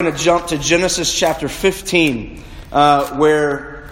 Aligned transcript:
going 0.00 0.14
to 0.14 0.22
jump 0.22 0.46
to 0.46 0.56
Genesis 0.56 1.12
chapter 1.12 1.48
15, 1.48 2.40
uh, 2.70 3.16
where 3.16 3.90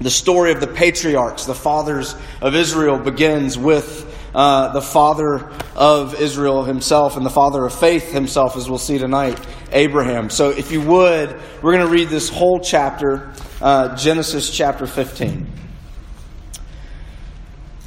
the 0.00 0.08
story 0.08 0.52
of 0.52 0.60
the 0.60 0.68
patriarchs, 0.68 1.44
the 1.44 1.56
fathers 1.56 2.14
of 2.40 2.54
Israel, 2.54 3.00
begins 3.00 3.58
with 3.58 4.06
uh, 4.32 4.72
the 4.72 4.80
father 4.80 5.50
of 5.74 6.14
Israel 6.20 6.62
himself 6.62 7.16
and 7.16 7.26
the 7.26 7.30
father 7.30 7.64
of 7.66 7.74
faith 7.74 8.12
himself, 8.12 8.56
as 8.56 8.70
we'll 8.70 8.78
see 8.78 8.96
tonight, 8.96 9.44
Abraham. 9.72 10.30
So, 10.30 10.50
if 10.50 10.70
you 10.70 10.82
would, 10.82 11.30
we're 11.60 11.72
going 11.72 11.84
to 11.84 11.92
read 11.92 12.10
this 12.10 12.28
whole 12.28 12.60
chapter, 12.60 13.32
uh, 13.60 13.96
Genesis 13.96 14.56
chapter 14.56 14.86
15. 14.86 15.50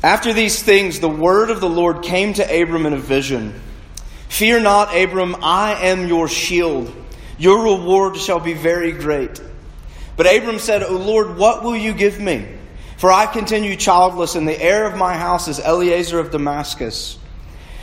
After 0.04 0.34
these 0.34 0.62
things, 0.62 1.00
the 1.00 1.08
word 1.08 1.50
of 1.50 1.62
the 1.62 1.70
Lord 1.70 2.04
came 2.04 2.34
to 2.34 2.44
Abram 2.44 2.86
in 2.86 2.92
a 2.92 2.98
vision 2.98 3.58
Fear 4.28 4.60
not, 4.60 4.94
Abram, 4.94 5.38
I 5.42 5.76
am 5.76 6.10
your 6.10 6.28
shield. 6.28 6.94
Your 7.38 7.64
reward 7.64 8.18
shall 8.18 8.40
be 8.40 8.54
very 8.54 8.92
great. 8.92 9.42
But 10.16 10.34
Abram 10.34 10.60
said, 10.60 10.84
O 10.84 10.96
Lord, 10.96 11.38
what 11.38 11.64
will 11.64 11.76
you 11.76 11.94
give 11.94 12.20
me? 12.20 12.48
For 12.98 13.12
I 13.12 13.26
continue 13.26 13.76
childless, 13.76 14.36
and 14.36 14.48
the 14.48 14.62
heir 14.62 14.86
of 14.86 14.96
my 14.96 15.18
house 15.18 15.48
is 15.48 15.60
Eliezer 15.60 16.20
of 16.20 16.32
Damascus. 16.32 17.18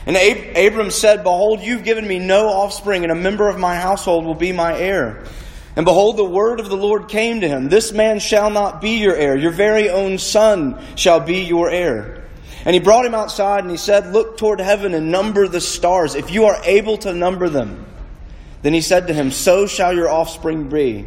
And 0.07 0.17
Ab- 0.17 0.57
Abram 0.57 0.91
said, 0.91 1.23
Behold, 1.23 1.61
you've 1.61 1.85
given 1.85 2.07
me 2.07 2.19
no 2.19 2.49
offspring, 2.49 3.03
and 3.03 3.13
a 3.13 3.17
member 3.17 3.49
of 3.49 3.59
my 3.59 3.77
household 3.77 4.25
will 4.25 4.35
be 4.35 4.53
my 4.53 4.79
heir. 4.79 5.25
And 5.77 5.85
behold, 5.85 6.17
the 6.17 6.25
word 6.25 6.59
of 6.61 6.69
the 6.69 6.77
Lord 6.77 7.09
came 7.09 7.41
to 7.43 7.49
him 7.49 7.69
This 7.69 7.93
man 7.93 8.19
shall 8.19 8.51
not 8.51 8.81
be 8.81 8.99
your 8.99 9.15
heir, 9.15 9.37
your 9.37 9.53
very 9.53 9.91
own 9.91 10.19
son 10.19 10.83
shall 10.97 11.21
be 11.21 11.43
your 11.43 11.71
heir. 11.71 12.25
And 12.65 12.75
he 12.75 12.81
brought 12.81 13.07
him 13.07 13.15
outside, 13.15 13.63
and 13.65 13.71
he 13.71 13.77
said, 13.77 14.13
Look 14.13 14.37
toward 14.37 14.61
heaven 14.61 14.95
and 14.95 15.11
number 15.11 15.49
the 15.49 15.61
stars, 15.61 16.15
if 16.15 16.31
you 16.31 16.47
are 16.47 16.61
able 16.65 16.99
to 16.99 17.13
number 17.13 17.49
them. 17.49 17.87
Then 18.63 18.75
he 18.75 18.81
said 18.81 19.07
to 19.07 19.15
him, 19.15 19.31
So 19.31 19.67
shall 19.67 19.95
your 19.95 20.09
offspring 20.09 20.69
be. 20.69 21.07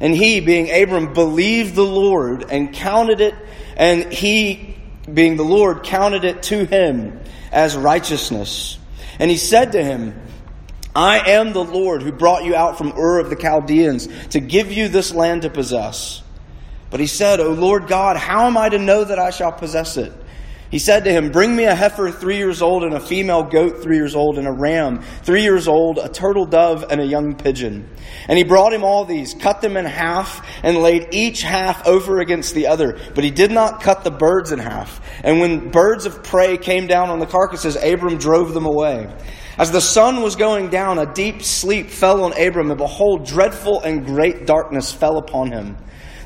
And 0.00 0.14
he, 0.14 0.40
being 0.40 0.70
Abram, 0.70 1.12
believed 1.12 1.74
the 1.74 1.84
Lord 1.84 2.50
and 2.50 2.72
counted 2.72 3.20
it, 3.20 3.34
and 3.76 4.12
he, 4.12 4.76
being 5.12 5.36
the 5.36 5.44
Lord, 5.44 5.82
counted 5.82 6.24
it 6.24 6.42
to 6.44 6.64
him 6.64 7.20
as 7.52 7.76
righteousness. 7.76 8.78
And 9.18 9.30
he 9.30 9.36
said 9.36 9.72
to 9.72 9.84
him, 9.84 10.18
I 10.94 11.30
am 11.30 11.52
the 11.52 11.62
Lord 11.62 12.02
who 12.02 12.10
brought 12.10 12.44
you 12.44 12.56
out 12.56 12.78
from 12.78 12.92
Ur 12.98 13.20
of 13.20 13.30
the 13.30 13.36
Chaldeans 13.36 14.08
to 14.28 14.40
give 14.40 14.72
you 14.72 14.88
this 14.88 15.12
land 15.14 15.42
to 15.42 15.50
possess. 15.50 16.22
But 16.90 16.98
he 16.98 17.06
said, 17.06 17.38
O 17.38 17.52
Lord 17.52 17.86
God, 17.86 18.16
how 18.16 18.46
am 18.46 18.56
I 18.56 18.68
to 18.68 18.78
know 18.78 19.04
that 19.04 19.18
I 19.18 19.30
shall 19.30 19.52
possess 19.52 19.96
it? 19.96 20.12
He 20.70 20.78
said 20.78 21.02
to 21.04 21.12
him, 21.12 21.32
Bring 21.32 21.56
me 21.56 21.64
a 21.64 21.74
heifer 21.74 22.12
three 22.12 22.36
years 22.36 22.62
old, 22.62 22.84
and 22.84 22.94
a 22.94 23.00
female 23.00 23.42
goat 23.42 23.82
three 23.82 23.96
years 23.96 24.14
old, 24.14 24.38
and 24.38 24.46
a 24.46 24.52
ram 24.52 25.02
three 25.22 25.42
years 25.42 25.66
old, 25.66 25.98
a 25.98 26.08
turtle 26.08 26.46
dove, 26.46 26.84
and 26.90 27.00
a 27.00 27.04
young 27.04 27.34
pigeon. 27.34 27.88
And 28.28 28.38
he 28.38 28.44
brought 28.44 28.72
him 28.72 28.84
all 28.84 29.04
these, 29.04 29.34
cut 29.34 29.60
them 29.60 29.76
in 29.76 29.84
half, 29.84 30.46
and 30.62 30.76
laid 30.76 31.08
each 31.12 31.42
half 31.42 31.84
over 31.88 32.20
against 32.20 32.54
the 32.54 32.68
other. 32.68 32.98
But 33.16 33.24
he 33.24 33.32
did 33.32 33.50
not 33.50 33.82
cut 33.82 34.04
the 34.04 34.12
birds 34.12 34.52
in 34.52 34.60
half. 34.60 35.00
And 35.24 35.40
when 35.40 35.70
birds 35.70 36.06
of 36.06 36.22
prey 36.22 36.56
came 36.56 36.86
down 36.86 37.10
on 37.10 37.18
the 37.18 37.26
carcasses, 37.26 37.74
Abram 37.74 38.18
drove 38.18 38.54
them 38.54 38.66
away. 38.66 39.12
As 39.58 39.72
the 39.72 39.80
sun 39.80 40.22
was 40.22 40.36
going 40.36 40.70
down, 40.70 40.98
a 40.98 41.12
deep 41.12 41.42
sleep 41.42 41.90
fell 41.90 42.22
on 42.22 42.32
Abram, 42.40 42.70
and 42.70 42.78
behold, 42.78 43.26
dreadful 43.26 43.82
and 43.82 44.06
great 44.06 44.46
darkness 44.46 44.92
fell 44.92 45.18
upon 45.18 45.50
him. 45.50 45.76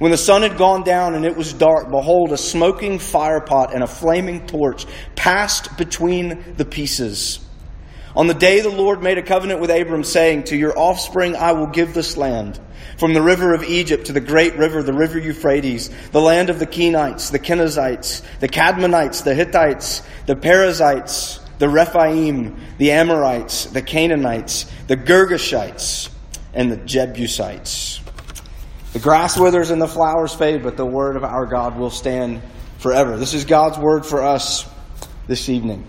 When 0.00 0.10
the 0.10 0.16
sun 0.16 0.40
had 0.40 0.56
gone 0.56 0.82
down 0.82 1.14
and 1.14 1.26
it 1.26 1.36
was 1.36 1.52
dark, 1.52 1.90
behold, 1.90 2.32
a 2.32 2.38
smoking 2.38 2.98
firepot 2.98 3.74
and 3.74 3.82
a 3.82 3.86
flaming 3.86 4.46
torch 4.46 4.86
passed 5.14 5.76
between 5.76 6.54
the 6.56 6.64
pieces. 6.64 7.38
On 8.16 8.26
the 8.26 8.32
day 8.32 8.60
the 8.60 8.70
Lord 8.70 9.02
made 9.02 9.18
a 9.18 9.22
covenant 9.22 9.60
with 9.60 9.70
Abram, 9.70 10.02
saying, 10.02 10.44
To 10.44 10.56
your 10.56 10.76
offspring 10.76 11.36
I 11.36 11.52
will 11.52 11.66
give 11.66 11.92
this 11.92 12.16
land, 12.16 12.58
from 12.96 13.12
the 13.12 13.20
river 13.20 13.52
of 13.52 13.62
Egypt 13.62 14.06
to 14.06 14.14
the 14.14 14.22
great 14.22 14.56
river, 14.56 14.82
the 14.82 14.94
river 14.94 15.18
Euphrates, 15.18 15.90
the 16.12 16.20
land 16.22 16.48
of 16.48 16.58
the 16.58 16.66
Kenites, 16.66 17.30
the 17.30 17.38
Kenizzites, 17.38 18.22
the 18.40 18.48
Kadmonites, 18.48 19.22
the 19.22 19.34
Hittites, 19.34 20.00
the 20.24 20.34
Perizzites, 20.34 21.40
the 21.58 21.68
Rephaim, 21.68 22.56
the 22.78 22.92
Amorites, 22.92 23.66
the 23.66 23.82
Canaanites, 23.82 24.64
the 24.86 24.96
Girgashites, 24.96 26.08
and 26.54 26.72
the 26.72 26.78
Jebusites. 26.78 27.99
The 28.92 28.98
grass 28.98 29.38
withers 29.38 29.70
and 29.70 29.80
the 29.80 29.86
flowers 29.86 30.34
fade, 30.34 30.64
but 30.64 30.76
the 30.76 30.84
word 30.84 31.14
of 31.16 31.22
our 31.22 31.46
God 31.46 31.78
will 31.78 31.90
stand 31.90 32.42
forever. 32.78 33.16
This 33.16 33.34
is 33.34 33.44
God's 33.44 33.78
word 33.78 34.04
for 34.04 34.22
us 34.22 34.68
this 35.28 35.48
evening. 35.48 35.84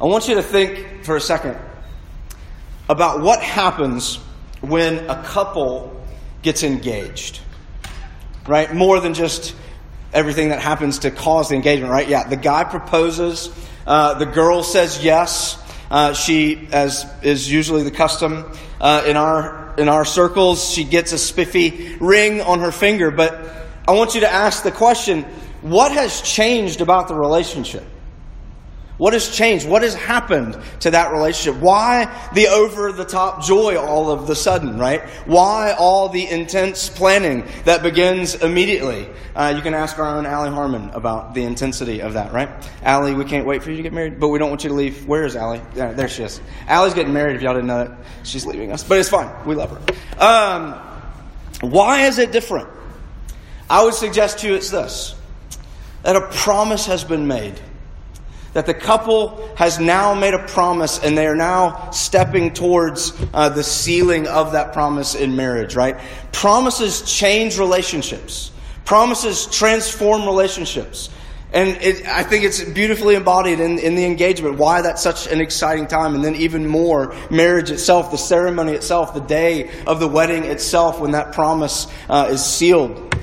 I 0.00 0.06
want 0.06 0.28
you 0.28 0.36
to 0.36 0.42
think 0.42 1.04
for 1.04 1.14
a 1.14 1.20
second 1.20 1.58
about 2.88 3.20
what 3.20 3.42
happens 3.42 4.16
when 4.62 5.10
a 5.10 5.22
couple 5.24 6.02
gets 6.40 6.62
engaged. 6.62 7.40
Right? 8.48 8.74
More 8.74 9.00
than 9.00 9.12
just 9.12 9.54
everything 10.12 10.48
that 10.48 10.60
happens 10.60 11.00
to 11.00 11.10
cause 11.10 11.50
the 11.50 11.54
engagement, 11.54 11.92
right? 11.92 12.08
Yeah, 12.08 12.26
the 12.26 12.36
guy 12.36 12.64
proposes, 12.64 13.50
uh, 13.86 14.14
the 14.14 14.26
girl 14.26 14.62
says 14.62 15.04
yes. 15.04 15.58
Uh, 15.90 16.14
she, 16.14 16.68
as 16.72 17.04
is 17.22 17.52
usually 17.52 17.82
the 17.82 17.90
custom 17.90 18.50
uh, 18.80 19.04
in 19.06 19.18
our 19.18 19.61
in 19.78 19.88
our 19.88 20.04
circles. 20.04 20.70
She 20.70 20.84
gets 20.84 21.12
a 21.12 21.18
spiffy 21.18 21.96
ring 22.00 22.40
on 22.40 22.60
her 22.60 22.72
finger. 22.72 23.10
But 23.10 23.44
I 23.86 23.92
want 23.92 24.14
you 24.14 24.20
to 24.20 24.32
ask 24.32 24.62
the 24.62 24.72
question 24.72 25.24
what 25.62 25.92
has 25.92 26.20
changed 26.22 26.80
about 26.80 27.08
the 27.08 27.14
relationship? 27.14 27.84
What 28.98 29.14
has 29.14 29.34
changed? 29.34 29.66
What 29.66 29.82
has 29.82 29.94
happened 29.94 30.56
to 30.80 30.90
that 30.90 31.12
relationship? 31.12 31.60
Why 31.60 32.28
the 32.34 32.48
over 32.48 32.92
the 32.92 33.04
top 33.04 33.42
joy 33.42 33.76
all 33.76 34.10
of 34.10 34.26
the 34.26 34.36
sudden, 34.36 34.78
right? 34.78 35.02
Why 35.26 35.74
all 35.78 36.08
the 36.10 36.28
intense 36.28 36.88
planning 36.88 37.44
that 37.64 37.82
begins 37.82 38.34
immediately? 38.34 39.08
Uh, 39.34 39.54
you 39.56 39.62
can 39.62 39.72
ask 39.72 39.98
our 39.98 40.16
own 40.16 40.26
Allie 40.26 40.50
Harmon 40.50 40.90
about 40.90 41.32
the 41.32 41.42
intensity 41.44 42.00
of 42.00 42.12
that, 42.12 42.32
right? 42.32 42.50
Allie, 42.82 43.14
we 43.14 43.24
can't 43.24 43.46
wait 43.46 43.62
for 43.62 43.70
you 43.70 43.76
to 43.76 43.82
get 43.82 43.94
married, 43.94 44.20
but 44.20 44.28
we 44.28 44.38
don't 44.38 44.50
want 44.50 44.62
you 44.62 44.68
to 44.68 44.76
leave. 44.76 45.06
Where 45.06 45.24
is 45.24 45.36
Allie? 45.36 45.62
Yeah, 45.74 45.92
there 45.92 46.08
she 46.08 46.24
is. 46.24 46.40
Allie's 46.66 46.94
getting 46.94 47.14
married 47.14 47.36
if 47.36 47.42
y'all 47.42 47.54
didn't 47.54 47.68
know 47.68 47.84
that. 47.84 47.96
She's 48.24 48.44
leaving 48.44 48.72
us, 48.72 48.84
but 48.84 48.98
it's 48.98 49.08
fine. 49.08 49.30
We 49.46 49.54
love 49.54 49.70
her. 49.70 50.22
Um, 50.22 50.74
why 51.62 52.06
is 52.06 52.18
it 52.18 52.30
different? 52.30 52.68
I 53.70 53.84
would 53.84 53.94
suggest 53.94 54.40
to 54.40 54.48
you 54.48 54.54
it's 54.54 54.70
this 54.70 55.14
that 56.02 56.16
a 56.16 56.28
promise 56.28 56.86
has 56.86 57.04
been 57.04 57.26
made 57.26 57.58
that 58.52 58.66
the 58.66 58.74
couple 58.74 59.48
has 59.56 59.78
now 59.78 60.14
made 60.14 60.34
a 60.34 60.46
promise 60.46 60.98
and 61.02 61.16
they 61.16 61.26
are 61.26 61.36
now 61.36 61.90
stepping 61.90 62.52
towards 62.52 63.12
uh, 63.32 63.48
the 63.48 63.62
sealing 63.62 64.26
of 64.26 64.52
that 64.52 64.72
promise 64.72 65.14
in 65.14 65.34
marriage, 65.36 65.74
right? 65.74 65.98
Promises 66.32 67.02
change 67.02 67.58
relationships, 67.58 68.52
promises 68.84 69.46
transform 69.46 70.24
relationships. 70.24 71.10
And 71.54 71.76
it, 71.82 72.06
I 72.06 72.22
think 72.22 72.44
it's 72.44 72.64
beautifully 72.64 73.14
embodied 73.14 73.60
in, 73.60 73.78
in 73.78 73.94
the 73.94 74.06
engagement, 74.06 74.56
why 74.56 74.80
that's 74.80 75.02
such 75.02 75.26
an 75.26 75.40
exciting 75.40 75.86
time. 75.86 76.14
And 76.14 76.24
then, 76.24 76.34
even 76.36 76.66
more, 76.66 77.14
marriage 77.30 77.70
itself, 77.70 78.10
the 78.10 78.16
ceremony 78.16 78.72
itself, 78.72 79.12
the 79.12 79.20
day 79.20 79.70
of 79.86 80.00
the 80.00 80.08
wedding 80.08 80.44
itself, 80.44 80.98
when 80.98 81.10
that 81.10 81.32
promise 81.32 81.88
uh, 82.08 82.28
is 82.30 82.42
sealed. 82.42 83.14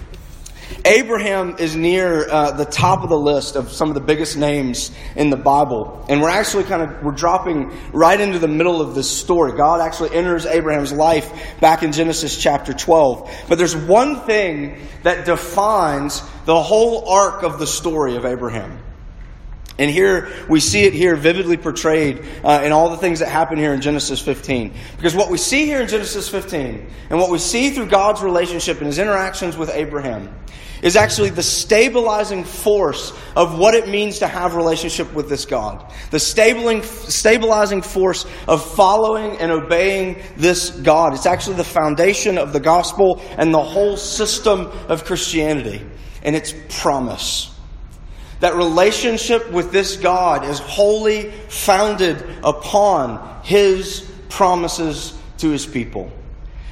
Abraham 0.89 1.57
is 1.59 1.75
near 1.75 2.27
uh, 2.27 2.49
the 2.49 2.65
top 2.65 3.03
of 3.03 3.09
the 3.09 3.19
list 3.19 3.55
of 3.55 3.71
some 3.71 3.89
of 3.89 3.93
the 3.93 4.01
biggest 4.01 4.35
names 4.35 4.89
in 5.15 5.29
the 5.29 5.37
Bible. 5.37 6.03
And 6.09 6.19
we're 6.19 6.31
actually 6.31 6.63
kind 6.63 6.81
of, 6.81 7.03
we're 7.03 7.11
dropping 7.11 7.71
right 7.93 8.19
into 8.19 8.39
the 8.39 8.47
middle 8.47 8.81
of 8.81 8.95
this 8.95 9.07
story. 9.07 9.55
God 9.55 9.81
actually 9.81 10.15
enters 10.15 10.47
Abraham's 10.47 10.91
life 10.91 11.59
back 11.59 11.83
in 11.83 11.91
Genesis 11.91 12.35
chapter 12.41 12.73
12. 12.73 13.29
But 13.47 13.59
there's 13.59 13.75
one 13.75 14.21
thing 14.21 14.79
that 15.03 15.27
defines 15.27 16.23
the 16.45 16.59
whole 16.59 17.07
arc 17.07 17.43
of 17.43 17.59
the 17.59 17.67
story 17.67 18.15
of 18.15 18.25
Abraham. 18.25 18.79
And 19.77 19.91
here, 19.91 20.33
we 20.49 20.59
see 20.59 20.85
it 20.85 20.93
here 20.93 21.15
vividly 21.15 21.57
portrayed 21.57 22.25
uh, 22.43 22.63
in 22.63 22.71
all 22.71 22.89
the 22.89 22.97
things 22.97 23.19
that 23.19 23.29
happen 23.29 23.59
here 23.59 23.75
in 23.75 23.81
Genesis 23.81 24.19
15. 24.19 24.73
Because 24.97 25.15
what 25.15 25.29
we 25.29 25.37
see 25.37 25.67
here 25.67 25.81
in 25.81 25.87
Genesis 25.87 26.27
15, 26.27 26.89
and 27.11 27.19
what 27.19 27.29
we 27.29 27.37
see 27.37 27.69
through 27.69 27.85
God's 27.85 28.23
relationship 28.23 28.79
and 28.79 28.87
his 28.87 28.97
interactions 28.97 29.55
with 29.55 29.69
Abraham, 29.69 30.33
is 30.81 30.95
actually 30.95 31.29
the 31.29 31.43
stabilizing 31.43 32.43
force 32.43 33.13
of 33.35 33.57
what 33.57 33.75
it 33.75 33.87
means 33.87 34.19
to 34.19 34.27
have 34.27 34.55
relationship 34.55 35.13
with 35.13 35.29
this 35.29 35.45
God. 35.45 35.91
The 36.11 36.19
stabilizing 36.19 37.81
force 37.81 38.25
of 38.47 38.63
following 38.75 39.37
and 39.39 39.51
obeying 39.51 40.21
this 40.37 40.69
God. 40.69 41.13
It's 41.13 41.25
actually 41.25 41.57
the 41.57 41.63
foundation 41.63 42.37
of 42.37 42.53
the 42.53 42.59
gospel 42.59 43.21
and 43.37 43.53
the 43.53 43.63
whole 43.63 43.97
system 43.97 44.67
of 44.87 45.05
Christianity. 45.05 45.85
And 46.21 46.35
its 46.35 46.53
promise. 46.81 47.49
That 48.41 48.55
relationship 48.55 49.51
with 49.51 49.71
this 49.71 49.95
God 49.95 50.43
is 50.43 50.59
wholly 50.59 51.31
founded 51.47 52.21
upon 52.43 53.41
His 53.45 54.09
promises 54.27 55.17
to 55.37 55.49
His 55.49 55.65
people. 55.65 56.11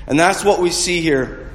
And 0.05 0.19
that's 0.19 0.43
what 0.43 0.59
we 0.59 0.69
see 0.69 0.99
here 0.99 1.46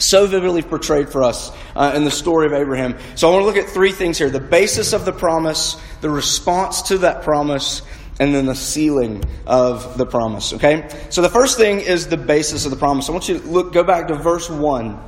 so 0.00 0.26
vividly 0.26 0.62
portrayed 0.62 1.08
for 1.08 1.22
us 1.22 1.52
uh, 1.76 1.92
in 1.94 2.04
the 2.04 2.10
story 2.10 2.46
of 2.46 2.52
Abraham. 2.52 2.96
So 3.14 3.28
I 3.28 3.32
want 3.32 3.42
to 3.42 3.46
look 3.46 3.56
at 3.56 3.70
three 3.70 3.92
things 3.92 4.18
here 4.18 4.30
the 4.30 4.40
basis 4.40 4.92
of 4.92 5.04
the 5.04 5.12
promise, 5.12 5.76
the 6.00 6.10
response 6.10 6.82
to 6.82 6.98
that 6.98 7.22
promise, 7.22 7.82
and 8.18 8.34
then 8.34 8.46
the 8.46 8.54
sealing 8.54 9.24
of 9.46 9.96
the 9.96 10.06
promise. 10.06 10.52
Okay? 10.54 10.88
So 11.10 11.22
the 11.22 11.28
first 11.28 11.56
thing 11.58 11.80
is 11.80 12.08
the 12.08 12.16
basis 12.16 12.64
of 12.64 12.70
the 12.70 12.76
promise. 12.76 13.08
I 13.08 13.12
want 13.12 13.28
you 13.28 13.38
to 13.38 13.46
look, 13.46 13.72
go 13.72 13.84
back 13.84 14.08
to 14.08 14.14
verse 14.14 14.50
1 14.50 14.98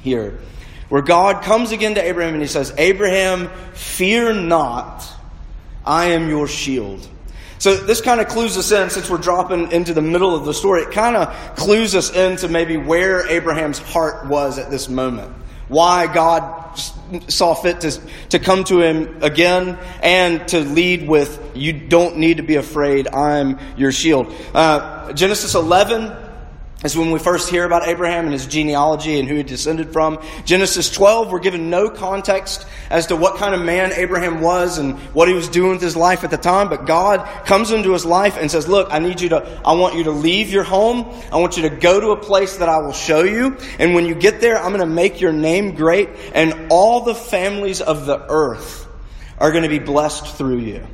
here 0.00 0.40
where 0.88 1.02
God 1.02 1.42
comes 1.42 1.72
again 1.72 1.94
to 1.94 2.02
Abraham 2.02 2.34
and 2.34 2.42
he 2.42 2.48
says, 2.48 2.72
Abraham, 2.76 3.48
fear 3.72 4.32
not, 4.32 5.04
I 5.84 6.06
am 6.06 6.28
your 6.28 6.46
shield. 6.46 7.08
So 7.64 7.74
this 7.74 8.02
kind 8.02 8.20
of 8.20 8.28
clues 8.28 8.58
us 8.58 8.70
in, 8.72 8.90
since 8.90 9.08
we're 9.08 9.16
dropping 9.16 9.72
into 9.72 9.94
the 9.94 10.02
middle 10.02 10.34
of 10.36 10.44
the 10.44 10.52
story, 10.52 10.82
it 10.82 10.90
kind 10.90 11.16
of 11.16 11.56
clues 11.56 11.94
us 11.94 12.14
into 12.14 12.46
maybe 12.46 12.76
where 12.76 13.26
Abraham's 13.26 13.78
heart 13.78 14.28
was 14.28 14.58
at 14.58 14.70
this 14.70 14.90
moment. 14.90 15.32
Why 15.68 16.06
God 16.12 16.78
saw 17.28 17.54
fit 17.54 17.80
to, 17.80 17.98
to 18.28 18.38
come 18.38 18.64
to 18.64 18.82
him 18.82 19.22
again 19.22 19.78
and 20.02 20.46
to 20.48 20.60
lead 20.60 21.08
with, 21.08 21.52
you 21.54 21.72
don't 21.72 22.18
need 22.18 22.36
to 22.36 22.42
be 22.42 22.56
afraid, 22.56 23.08
I'm 23.08 23.58
your 23.78 23.92
shield. 23.92 24.30
Uh, 24.52 25.14
Genesis 25.14 25.54
11, 25.54 26.14
is 26.84 26.96
when 26.96 27.10
we 27.10 27.18
first 27.18 27.48
hear 27.48 27.64
about 27.64 27.88
Abraham 27.88 28.24
and 28.24 28.32
his 28.32 28.46
genealogy 28.46 29.18
and 29.18 29.26
who 29.26 29.36
he 29.36 29.42
descended 29.42 29.92
from. 29.92 30.22
Genesis 30.44 30.90
12, 30.90 31.32
we're 31.32 31.40
given 31.40 31.70
no 31.70 31.88
context 31.88 32.66
as 32.90 33.06
to 33.06 33.16
what 33.16 33.36
kind 33.36 33.54
of 33.54 33.62
man 33.62 33.92
Abraham 33.92 34.42
was 34.42 34.76
and 34.76 34.98
what 35.14 35.26
he 35.26 35.34
was 35.34 35.48
doing 35.48 35.72
with 35.72 35.80
his 35.80 35.96
life 35.96 36.24
at 36.24 36.30
the 36.30 36.36
time, 36.36 36.68
but 36.68 36.84
God 36.84 37.26
comes 37.46 37.70
into 37.70 37.92
his 37.92 38.04
life 38.04 38.36
and 38.38 38.50
says, 38.50 38.68
Look, 38.68 38.88
I 38.92 38.98
need 38.98 39.20
you 39.20 39.30
to, 39.30 39.60
I 39.64 39.72
want 39.72 39.94
you 39.94 40.04
to 40.04 40.10
leave 40.10 40.50
your 40.50 40.62
home. 40.62 41.06
I 41.32 41.38
want 41.38 41.56
you 41.56 41.68
to 41.68 41.74
go 41.74 42.00
to 42.00 42.10
a 42.10 42.16
place 42.16 42.58
that 42.58 42.68
I 42.68 42.78
will 42.78 42.92
show 42.92 43.22
you. 43.22 43.56
And 43.78 43.94
when 43.94 44.04
you 44.04 44.14
get 44.14 44.40
there, 44.40 44.58
I'm 44.58 44.68
going 44.68 44.80
to 44.80 44.86
make 44.86 45.20
your 45.20 45.32
name 45.32 45.74
great, 45.74 46.10
and 46.34 46.68
all 46.70 47.00
the 47.00 47.14
families 47.14 47.80
of 47.80 48.04
the 48.04 48.24
earth 48.28 48.86
are 49.38 49.50
going 49.50 49.62
to 49.62 49.68
be 49.68 49.78
blessed 49.78 50.36
through 50.36 50.58
you. 50.58 50.86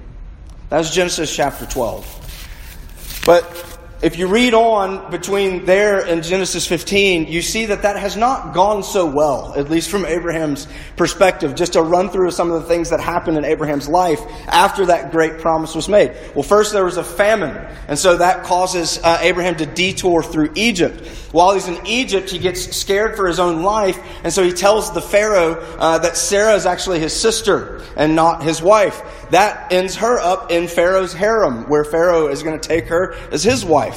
That's 0.68 0.94
Genesis 0.94 1.34
chapter 1.34 1.66
12. 1.66 3.22
But 3.26 3.69
if 4.02 4.16
you 4.16 4.28
read 4.28 4.54
on 4.54 5.10
between 5.10 5.66
there 5.66 6.00
and 6.00 6.22
Genesis 6.22 6.66
15, 6.66 7.26
you 7.26 7.42
see 7.42 7.66
that 7.66 7.82
that 7.82 7.96
has 7.96 8.16
not 8.16 8.54
gone 8.54 8.82
so 8.82 9.04
well, 9.04 9.52
at 9.54 9.68
least 9.68 9.90
from 9.90 10.06
Abraham's 10.06 10.66
perspective. 10.96 11.54
Just 11.54 11.74
to 11.74 11.82
run 11.82 12.08
through 12.08 12.28
of 12.28 12.34
some 12.34 12.50
of 12.50 12.62
the 12.62 12.66
things 12.66 12.90
that 12.90 13.00
happened 13.00 13.36
in 13.36 13.44
Abraham's 13.44 13.88
life 13.88 14.20
after 14.46 14.86
that 14.86 15.12
great 15.12 15.38
promise 15.38 15.74
was 15.74 15.86
made. 15.86 16.16
Well, 16.34 16.42
first 16.42 16.72
there 16.72 16.84
was 16.84 16.96
a 16.96 17.04
famine, 17.04 17.54
and 17.88 17.98
so 17.98 18.16
that 18.16 18.44
causes 18.44 18.98
uh, 19.02 19.18
Abraham 19.20 19.56
to 19.56 19.66
detour 19.66 20.22
through 20.22 20.52
Egypt. 20.54 21.06
While 21.32 21.52
he's 21.52 21.68
in 21.68 21.86
Egypt, 21.86 22.30
he 22.30 22.38
gets 22.38 22.74
scared 22.74 23.16
for 23.16 23.28
his 23.28 23.38
own 23.38 23.62
life, 23.62 23.98
and 24.24 24.32
so 24.32 24.42
he 24.42 24.52
tells 24.52 24.94
the 24.94 25.02
Pharaoh 25.02 25.60
uh, 25.78 25.98
that 25.98 26.16
Sarah 26.16 26.54
is 26.54 26.64
actually 26.64 27.00
his 27.00 27.18
sister 27.18 27.82
and 27.96 28.16
not 28.16 28.42
his 28.42 28.62
wife. 28.62 29.02
That 29.30 29.72
ends 29.72 29.96
her 29.96 30.18
up 30.18 30.50
in 30.50 30.66
Pharaoh's 30.66 31.12
harem, 31.12 31.68
where 31.68 31.84
Pharaoh 31.84 32.28
is 32.28 32.42
going 32.42 32.58
to 32.58 32.68
take 32.68 32.86
her 32.86 33.14
as 33.30 33.44
his 33.44 33.64
wife. 33.64 33.89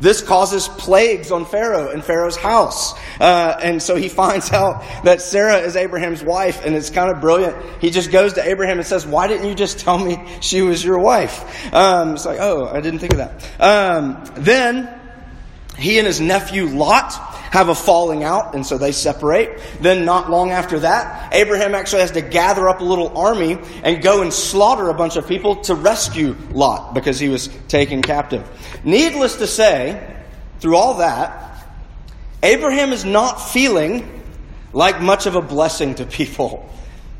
This 0.00 0.22
causes 0.22 0.66
plagues 0.68 1.30
on 1.30 1.44
Pharaoh 1.44 1.90
and 1.90 2.04
Pharaoh's 2.04 2.36
house. 2.36 2.94
Uh, 3.20 3.58
and 3.62 3.82
so 3.82 3.96
he 3.96 4.08
finds 4.20 4.52
out 4.52 4.82
that 5.04 5.20
Sarah 5.20 5.58
is 5.58 5.76
Abraham's 5.76 6.22
wife, 6.22 6.64
and 6.64 6.74
it's 6.74 6.90
kind 6.90 7.10
of 7.10 7.20
brilliant. 7.20 7.56
He 7.80 7.90
just 7.90 8.10
goes 8.10 8.34
to 8.34 8.48
Abraham 8.48 8.78
and 8.78 8.86
says, 8.86 9.06
Why 9.06 9.26
didn't 9.28 9.48
you 9.48 9.54
just 9.54 9.80
tell 9.80 9.98
me 9.98 10.24
she 10.40 10.62
was 10.62 10.84
your 10.84 10.98
wife? 10.98 11.74
Um, 11.74 12.14
it's 12.14 12.26
like, 12.26 12.40
Oh, 12.40 12.66
I 12.66 12.80
didn't 12.80 13.00
think 13.00 13.12
of 13.12 13.18
that. 13.18 13.60
Um, 13.60 14.24
then 14.36 14.99
he 15.80 15.98
and 15.98 16.06
his 16.06 16.20
nephew 16.20 16.66
Lot 16.66 17.12
have 17.50 17.68
a 17.68 17.74
falling 17.74 18.22
out, 18.22 18.54
and 18.54 18.64
so 18.64 18.78
they 18.78 18.92
separate. 18.92 19.60
Then, 19.80 20.04
not 20.04 20.30
long 20.30 20.52
after 20.52 20.78
that, 20.80 21.32
Abraham 21.34 21.74
actually 21.74 22.02
has 22.02 22.12
to 22.12 22.20
gather 22.20 22.68
up 22.68 22.80
a 22.80 22.84
little 22.84 23.18
army 23.18 23.58
and 23.82 24.00
go 24.02 24.22
and 24.22 24.32
slaughter 24.32 24.88
a 24.88 24.94
bunch 24.94 25.16
of 25.16 25.26
people 25.26 25.56
to 25.62 25.74
rescue 25.74 26.36
Lot 26.52 26.94
because 26.94 27.18
he 27.18 27.28
was 27.28 27.48
taken 27.66 28.02
captive. 28.02 28.48
Needless 28.84 29.36
to 29.36 29.48
say, 29.48 30.16
through 30.60 30.76
all 30.76 30.98
that, 30.98 31.66
Abraham 32.42 32.92
is 32.92 33.04
not 33.04 33.36
feeling 33.36 34.22
like 34.72 35.00
much 35.00 35.26
of 35.26 35.34
a 35.34 35.42
blessing 35.42 35.96
to 35.96 36.06
people. 36.06 36.68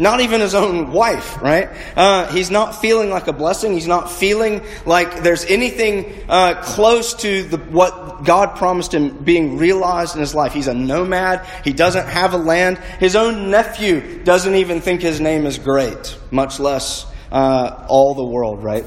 Not 0.01 0.23
even 0.23 0.41
his 0.41 0.55
own 0.55 0.93
wife, 0.93 1.43
right? 1.43 1.69
Uh, 1.95 2.27
he's 2.33 2.51
not 2.51 2.81
feeling 2.81 3.11
like 3.11 3.27
a 3.27 3.35
blessing. 3.35 3.75
He's 3.75 3.87
not 3.87 4.11
feeling 4.11 4.63
like 4.87 5.23
there's 5.23 5.45
anything 5.45 6.25
uh, 6.27 6.63
close 6.63 7.13
to 7.17 7.43
the, 7.43 7.59
what 7.59 8.25
God 8.25 8.57
promised 8.57 8.95
him 8.95 9.23
being 9.23 9.59
realized 9.59 10.15
in 10.15 10.21
his 10.21 10.35
life. 10.35 10.55
He's 10.55 10.69
a 10.69 10.75
nomad. 10.75 11.47
He 11.65 11.75
doesn't 11.75 12.07
have 12.07 12.33
a 12.33 12.39
land. 12.39 12.79
His 12.99 13.15
own 13.15 13.51
nephew 13.51 14.25
doesn't 14.25 14.55
even 14.55 14.81
think 14.81 15.03
his 15.03 15.21
name 15.21 15.45
is 15.45 15.59
great, 15.59 16.19
much 16.31 16.59
less 16.59 17.05
uh, 17.31 17.85
all 17.87 18.15
the 18.15 18.25
world, 18.25 18.65
right? 18.65 18.87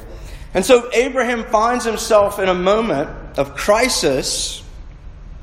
And 0.55 0.65
so 0.65 0.89
Abraham 0.93 1.43
finds 1.43 1.85
himself 1.85 2.39
in 2.39 2.49
a 2.49 2.55
moment 2.55 3.37
of 3.37 3.53
crisis, 3.53 4.63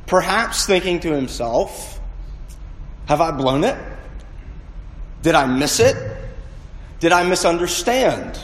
perhaps 0.07 0.67
thinking 0.67 0.99
to 1.01 1.13
himself, 1.13 2.01
Have 3.07 3.21
I 3.21 3.31
blown 3.31 3.63
it? 3.63 3.90
Did 5.23 5.35
I 5.35 5.47
miss 5.47 5.81
it? 5.81 5.97
Did 7.01 7.13
I 7.13 7.29
misunderstand? 7.29 8.39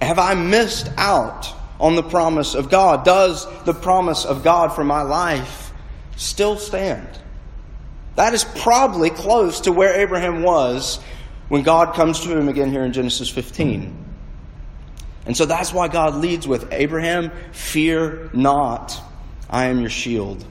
Have 0.00 0.18
I 0.18 0.34
missed 0.34 0.90
out 0.96 1.52
on 1.78 1.94
the 1.94 2.02
promise 2.02 2.54
of 2.54 2.70
God? 2.70 3.04
Does 3.04 3.46
the 3.64 3.74
promise 3.74 4.24
of 4.24 4.42
God 4.42 4.72
for 4.74 4.84
my 4.84 5.02
life 5.02 5.72
still 6.16 6.56
stand? 6.56 7.08
That 8.16 8.34
is 8.34 8.44
probably 8.44 9.10
close 9.10 9.60
to 9.60 9.72
where 9.72 10.00
Abraham 10.00 10.42
was 10.42 11.00
when 11.48 11.62
God 11.62 11.94
comes 11.94 12.20
to 12.20 12.36
him 12.36 12.48
again 12.48 12.70
here 12.70 12.84
in 12.84 12.92
Genesis 12.92 13.28
15. 13.28 13.96
And 15.26 15.36
so 15.36 15.46
that's 15.46 15.72
why 15.72 15.88
God 15.88 16.16
leads 16.16 16.46
with 16.48 16.72
Abraham, 16.72 17.30
fear 17.52 18.30
not, 18.32 19.00
I 19.48 19.66
am 19.66 19.80
your 19.80 19.90
shield. 19.90 20.44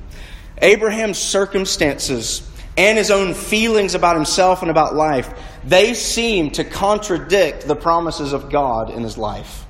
Abraham's 0.62 1.18
circumstances 1.18 2.49
and 2.80 2.98
his 2.98 3.12
own 3.12 3.34
feelings 3.34 3.94
about 3.94 4.16
himself 4.16 4.62
and 4.62 4.72
about 4.72 4.96
life, 4.96 5.30
they 5.66 5.94
seem 5.94 6.50
to 6.52 6.64
contradict 6.64 7.68
the 7.68 7.76
promises 7.76 8.32
of 8.32 8.50
God 8.50 8.90
in 8.90 9.04
his 9.04 9.18
life. 9.18 9.66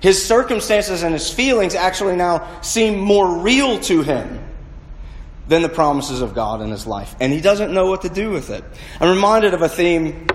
His 0.00 0.22
circumstances 0.22 1.02
and 1.02 1.14
his 1.14 1.30
feelings 1.30 1.74
actually 1.74 2.16
now 2.16 2.60
seem 2.60 2.98
more 2.98 3.38
real 3.38 3.80
to 3.80 4.02
him 4.02 4.46
than 5.48 5.62
the 5.62 5.70
promises 5.70 6.20
of 6.20 6.34
God 6.34 6.60
in 6.60 6.70
his 6.70 6.86
life. 6.86 7.16
And 7.18 7.32
he 7.32 7.40
doesn't 7.40 7.72
know 7.72 7.86
what 7.86 8.02
to 8.02 8.10
do 8.10 8.28
with 8.28 8.50
it. 8.50 8.62
I'm 9.00 9.08
reminded 9.08 9.54
of 9.54 9.62
a 9.62 9.68
theme 9.68 10.26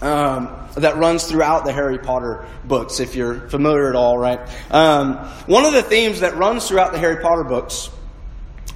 um, 0.00 0.56
that 0.76 0.96
runs 0.96 1.24
throughout 1.24 1.64
the 1.64 1.72
Harry 1.72 1.98
Potter 1.98 2.46
books, 2.64 3.00
if 3.00 3.16
you're 3.16 3.48
familiar 3.48 3.88
at 3.88 3.96
all, 3.96 4.16
right? 4.16 4.38
Um, 4.70 5.16
one 5.46 5.64
of 5.64 5.72
the 5.72 5.82
themes 5.82 6.20
that 6.20 6.36
runs 6.36 6.68
throughout 6.68 6.92
the 6.92 7.00
Harry 7.00 7.20
Potter 7.20 7.42
books 7.42 7.90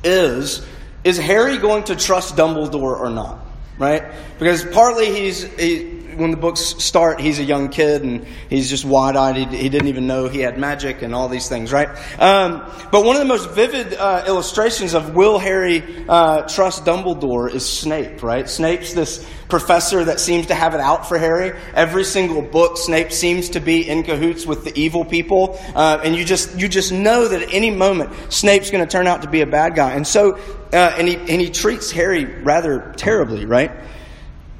is 0.02 0.66
is 1.06 1.18
Harry 1.18 1.56
going 1.56 1.84
to 1.84 1.94
trust 1.94 2.34
Dumbledore 2.34 2.98
or 2.98 3.10
not? 3.10 3.38
Right? 3.78 4.02
Because 4.40 4.64
partly 4.64 5.06
he's, 5.14 5.44
he, 5.54 5.95
when 6.16 6.30
the 6.30 6.36
books 6.36 6.60
start, 6.60 7.20
he's 7.20 7.38
a 7.38 7.44
young 7.44 7.68
kid 7.68 8.02
and 8.02 8.26
he's 8.48 8.68
just 8.68 8.84
wide 8.84 9.16
eyed. 9.16 9.36
He, 9.36 9.44
he, 9.56 9.68
didn't 9.68 9.88
even 9.88 10.06
know 10.06 10.28
he 10.28 10.40
had 10.40 10.58
magic 10.58 11.02
and 11.02 11.14
all 11.14 11.28
these 11.28 11.48
things, 11.48 11.72
right? 11.72 11.88
Um, 12.20 12.70
but 12.90 13.04
one 13.04 13.16
of 13.16 13.20
the 13.20 13.28
most 13.28 13.50
vivid 13.50 13.94
uh, 13.94 14.24
illustrations 14.26 14.94
of 14.94 15.14
will 15.14 15.38
Harry 15.38 15.82
uh, 16.08 16.42
trust 16.48 16.84
Dumbledore 16.84 17.52
is 17.52 17.68
Snape, 17.68 18.22
right? 18.22 18.48
Snape's 18.48 18.94
this 18.94 19.26
professor 19.48 20.04
that 20.04 20.20
seems 20.20 20.46
to 20.46 20.54
have 20.54 20.74
it 20.74 20.80
out 20.80 21.08
for 21.08 21.18
Harry. 21.18 21.58
Every 21.74 22.04
single 22.04 22.42
book, 22.42 22.76
Snape 22.76 23.12
seems 23.12 23.50
to 23.50 23.60
be 23.60 23.88
in 23.88 24.02
cahoots 24.02 24.46
with 24.46 24.64
the 24.64 24.78
evil 24.78 25.04
people, 25.04 25.58
uh, 25.74 26.00
and 26.02 26.16
you 26.16 26.24
just 26.24 26.58
you 26.58 26.68
just 26.68 26.92
know 26.92 27.28
that 27.28 27.42
at 27.42 27.54
any 27.54 27.70
moment 27.70 28.10
Snape's 28.32 28.70
going 28.70 28.84
to 28.84 28.90
turn 28.90 29.06
out 29.06 29.22
to 29.22 29.30
be 29.30 29.40
a 29.40 29.46
bad 29.46 29.74
guy. 29.74 29.92
And 29.92 30.06
so, 30.06 30.34
uh, 30.72 30.76
and 30.76 31.08
he 31.08 31.16
and 31.16 31.40
he 31.40 31.50
treats 31.50 31.90
Harry 31.92 32.24
rather 32.24 32.92
terribly, 32.96 33.44
right? 33.44 33.72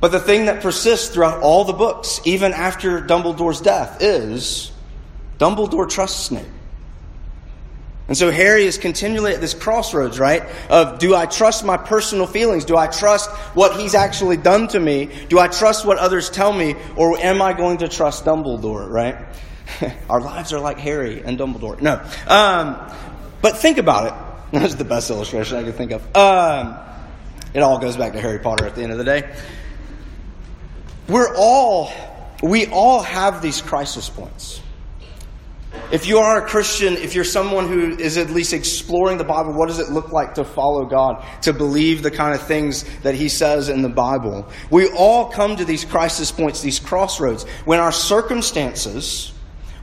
But 0.01 0.13
the 0.13 0.21
thing 0.21 0.47
that 0.47 0.63
persists 0.63 1.09
throughout 1.09 1.43
all 1.43 1.65
the 1.65 1.73
books, 1.73 2.21
even 2.25 2.53
after 2.53 3.01
Dumbledore's 3.01 3.61
death, 3.61 4.03
is 4.03 4.71
Dumbledore 5.39 5.89
trusts 5.89 6.27
Snape. 6.27 6.47
And 8.09 8.17
so 8.17 8.31
Harry 8.31 8.65
is 8.65 8.79
continually 8.79 9.35
at 9.35 9.41
this 9.41 9.55
crossroads, 9.55 10.21
right? 10.21 10.45
Of 10.71 11.01
do 11.01 11.17
I 11.17 11.27
trust 11.27 11.65
my 11.65 11.77
personal 11.77 12.27
feelings? 12.27 12.65
Do 12.65 12.77
I 12.77 12.87
trust 12.87 13.31
what 13.55 13.81
he's 13.81 13.95
actually 13.95 14.37
done 14.37 14.69
to 14.69 14.79
me? 14.79 15.11
Do 15.29 15.41
I 15.41 15.49
trust 15.49 15.85
what 15.85 15.99
others 15.99 16.31
tell 16.31 16.53
me? 16.53 16.77
Or 16.95 17.19
am 17.19 17.43
I 17.43 17.53
going 17.53 17.79
to 17.79 17.89
trust 17.89 18.25
Dumbledore, 18.25 18.89
right? 18.89 19.17
Our 20.11 20.21
lives 20.21 20.53
are 20.53 20.61
like 20.61 20.79
Harry 20.79 21.23
and 21.25 21.37
Dumbledore. 21.37 21.81
No. 21.81 21.95
Um, 22.29 22.93
but 23.43 23.57
think 23.59 23.79
about 23.79 24.07
it. 24.07 24.15
That's 24.61 24.77
the 24.77 24.85
best 24.85 25.11
illustration 25.11 25.57
I 25.57 25.65
can 25.65 25.73
think 25.73 25.91
of. 25.91 26.17
Um, 26.17 26.79
it 27.55 27.61
all 27.61 27.79
goes 27.79 27.97
back 27.97 28.13
to 28.13 28.21
Harry 28.21 28.39
Potter 28.39 28.67
at 28.67 28.77
the 28.77 28.83
end 28.83 28.93
of 28.93 28.99
the 28.99 29.05
day. 29.05 29.35
We're 31.09 31.37
all, 31.37 31.93
we 32.43 32.67
all 32.67 33.01
have 33.01 33.41
these 33.41 33.63
crisis 33.63 34.09
points. 34.09 34.61
If 35.93 36.07
you 36.07 36.19
are 36.19 36.45
a 36.45 36.49
Christian, 36.49 36.95
if 36.95 37.15
you're 37.15 37.23
someone 37.23 37.69
who 37.69 37.97
is 37.97 38.17
at 38.17 38.31
least 38.31 38.53
exploring 38.53 39.19
the 39.19 39.25
Bible, 39.25 39.53
what 39.53 39.69
does 39.69 39.79
it 39.79 39.91
look 39.91 40.11
like 40.11 40.35
to 40.35 40.45
follow 40.45 40.85
God, 40.85 41.25
to 41.43 41.53
believe 41.53 42.03
the 42.03 42.11
kind 42.11 42.35
of 42.35 42.45
things 42.45 42.85
that 43.03 43.15
He 43.15 43.29
says 43.29 43.69
in 43.69 43.83
the 43.83 43.89
Bible? 43.89 44.49
We 44.71 44.89
all 44.89 45.31
come 45.31 45.55
to 45.57 45.65
these 45.65 45.85
crisis 45.85 46.33
points, 46.33 46.61
these 46.61 46.81
crossroads, 46.81 47.45
when 47.67 47.79
our 47.79 47.93
circumstances 47.93 49.33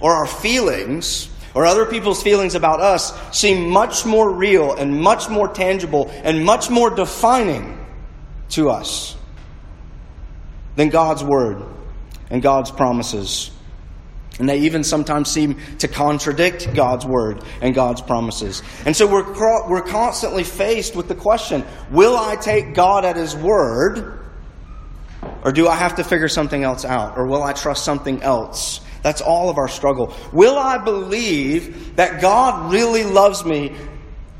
or 0.01 0.11
our 0.11 0.27
feelings 0.27 1.29
or 1.53 1.65
other 1.65 1.85
people's 1.85 2.21
feelings 2.21 2.55
about 2.55 2.81
us 2.81 3.13
seem 3.31 3.69
much 3.69 4.05
more 4.05 4.29
real 4.29 4.73
and 4.73 4.99
much 4.99 5.29
more 5.29 5.47
tangible 5.47 6.09
and 6.23 6.43
much 6.43 6.69
more 6.69 6.89
defining 6.89 7.79
to 8.49 8.69
us 8.69 9.15
than 10.75 10.89
God's 10.89 11.23
Word 11.23 11.63
and 12.29 12.41
God's 12.41 12.71
promises. 12.71 13.51
And 14.39 14.49
they 14.49 14.61
even 14.61 14.83
sometimes 14.83 15.29
seem 15.29 15.59
to 15.77 15.87
contradict 15.87 16.73
God's 16.73 17.05
word 17.05 17.43
and 17.61 17.75
God's 17.75 18.01
promises. 18.01 18.63
And 18.85 18.95
so 18.95 19.05
we're, 19.05 19.69
we're 19.69 19.83
constantly 19.83 20.43
faced 20.43 20.95
with 20.95 21.07
the 21.07 21.15
question 21.15 21.63
will 21.91 22.17
I 22.17 22.35
take 22.35 22.73
God 22.73 23.05
at 23.05 23.15
His 23.15 23.35
word? 23.35 24.19
Or 25.43 25.51
do 25.51 25.67
I 25.67 25.75
have 25.75 25.95
to 25.95 26.03
figure 26.03 26.27
something 26.27 26.63
else 26.63 26.83
out? 26.83 27.17
Or 27.17 27.27
will 27.27 27.43
I 27.43 27.53
trust 27.53 27.85
something 27.85 28.23
else? 28.23 28.81
That's 29.03 29.21
all 29.21 29.49
of 29.49 29.57
our 29.57 29.67
struggle. 29.67 30.13
Will 30.31 30.57
I 30.57 30.77
believe 30.77 31.97
that 31.97 32.21
God 32.21 32.71
really 32.71 33.03
loves 33.03 33.45
me 33.45 33.75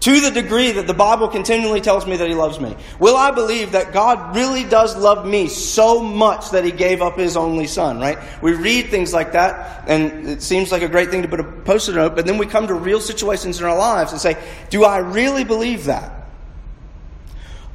to 0.03 0.19
the 0.19 0.31
degree 0.31 0.73
that 0.73 0.85
the 0.85 0.93
Bible 0.93 1.29
continually 1.29 1.79
tells 1.79 2.05
me 2.05 2.17
that 2.17 2.27
He 2.27 2.35
loves 2.35 2.59
me? 2.59 2.75
Will 2.99 3.15
I 3.15 3.31
believe 3.31 3.71
that 3.71 3.93
God 3.93 4.35
really 4.35 4.65
does 4.65 4.97
love 4.97 5.25
me 5.25 5.47
so 5.47 6.03
much 6.03 6.49
that 6.49 6.65
He 6.65 6.71
gave 6.71 7.01
up 7.01 7.17
His 7.17 7.37
only 7.37 7.67
Son, 7.67 8.01
right? 8.01 8.17
We 8.41 8.51
read 8.51 8.89
things 8.89 9.13
like 9.13 9.31
that, 9.31 9.87
and 9.87 10.27
it 10.27 10.41
seems 10.41 10.73
like 10.73 10.81
a 10.81 10.89
great 10.89 11.09
thing 11.09 11.21
to 11.21 11.29
put 11.29 11.39
a 11.39 11.45
post 11.45 11.87
it 11.87 11.95
note, 11.95 12.17
but 12.17 12.25
then 12.25 12.37
we 12.37 12.45
come 12.45 12.67
to 12.67 12.73
real 12.73 12.99
situations 12.99 13.61
in 13.61 13.65
our 13.65 13.77
lives 13.77 14.11
and 14.11 14.19
say, 14.19 14.37
Do 14.69 14.83
I 14.83 14.97
really 14.97 15.45
believe 15.45 15.85
that? 15.85 16.27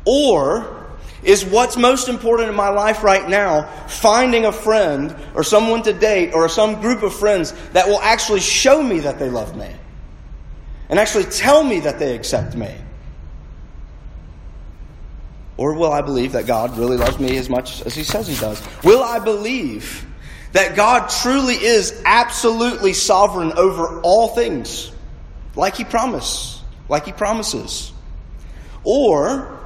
Or 0.04 0.86
is 1.22 1.46
what's 1.46 1.78
most 1.78 2.10
important 2.10 2.50
in 2.50 2.54
my 2.54 2.68
life 2.68 3.02
right 3.02 3.26
now 3.26 3.86
finding 3.86 4.44
a 4.44 4.52
friend 4.52 5.16
or 5.34 5.42
someone 5.42 5.82
to 5.84 5.94
date 5.94 6.34
or 6.34 6.46
some 6.50 6.78
group 6.82 7.02
of 7.02 7.14
friends 7.14 7.54
that 7.72 7.88
will 7.88 8.00
actually 8.00 8.40
show 8.40 8.82
me 8.82 9.00
that 9.00 9.18
they 9.18 9.30
love 9.30 9.56
me? 9.56 9.74
And 10.88 10.98
actually 10.98 11.24
tell 11.24 11.62
me 11.62 11.80
that 11.80 11.98
they 11.98 12.14
accept 12.14 12.54
me? 12.54 12.74
Or 15.56 15.74
will 15.74 15.92
I 15.92 16.02
believe 16.02 16.32
that 16.32 16.46
God 16.46 16.78
really 16.78 16.96
loves 16.96 17.18
me 17.18 17.36
as 17.36 17.50
much 17.50 17.84
as 17.84 17.94
He 17.94 18.04
says 18.04 18.28
He 18.28 18.36
does? 18.36 18.62
Will 18.84 19.02
I 19.02 19.18
believe 19.18 20.06
that 20.52 20.76
God 20.76 21.08
truly 21.08 21.54
is 21.54 22.00
absolutely 22.06 22.92
sovereign 22.92 23.52
over 23.52 24.00
all 24.02 24.28
things, 24.28 24.92
like 25.56 25.76
He 25.76 25.84
promised, 25.84 26.62
like 26.88 27.06
He 27.06 27.12
promises? 27.12 27.92
Or 28.84 29.58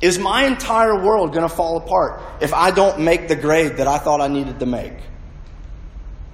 is 0.00 0.18
my 0.18 0.44
entire 0.44 1.04
world 1.04 1.32
going 1.32 1.48
to 1.48 1.54
fall 1.54 1.76
apart 1.76 2.22
if 2.40 2.54
I 2.54 2.70
don't 2.70 3.00
make 3.00 3.28
the 3.28 3.36
grade 3.36 3.76
that 3.76 3.86
I 3.86 3.98
thought 3.98 4.20
I 4.20 4.28
needed 4.28 4.60
to 4.60 4.66
make? 4.66 4.94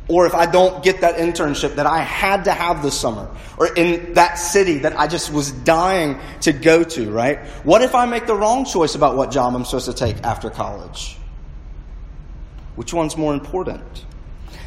Or 0.09 0.27
if 0.27 0.35
I 0.35 0.47
don't 0.47 0.85
get 0.85 1.01
that 1.01 1.17
internship 1.17 1.77
that 1.77 1.87
I 1.87 2.01
had 2.01 2.45
to 2.45 2.53
have 2.53 2.83
this 2.83 2.99
summer, 2.99 3.31
or 3.57 3.75
in 3.75 4.15
that 4.15 4.35
city 4.35 4.79
that 4.79 4.99
I 4.99 5.07
just 5.07 5.33
was 5.33 5.51
dying 5.51 6.19
to 6.43 6.53
go 6.53 6.85
to, 6.85 7.11
right? 7.11 7.39
What 7.65 7.83
if 7.83 7.95
I 7.95 8.07
make 8.07 8.27
the 8.27 8.35
wrong 8.35 8.65
choice 8.65 8.95
about 8.95 9.17
what 9.17 9.31
job 9.31 9.55
I'm 9.55 9.65
supposed 9.65 9.87
to 9.87 9.95
take 9.95 10.23
after 10.23 10.51
college? 10.51 11.17
Which 12.77 12.93
one's 12.93 13.17
more 13.17 13.33
important? 13.33 14.05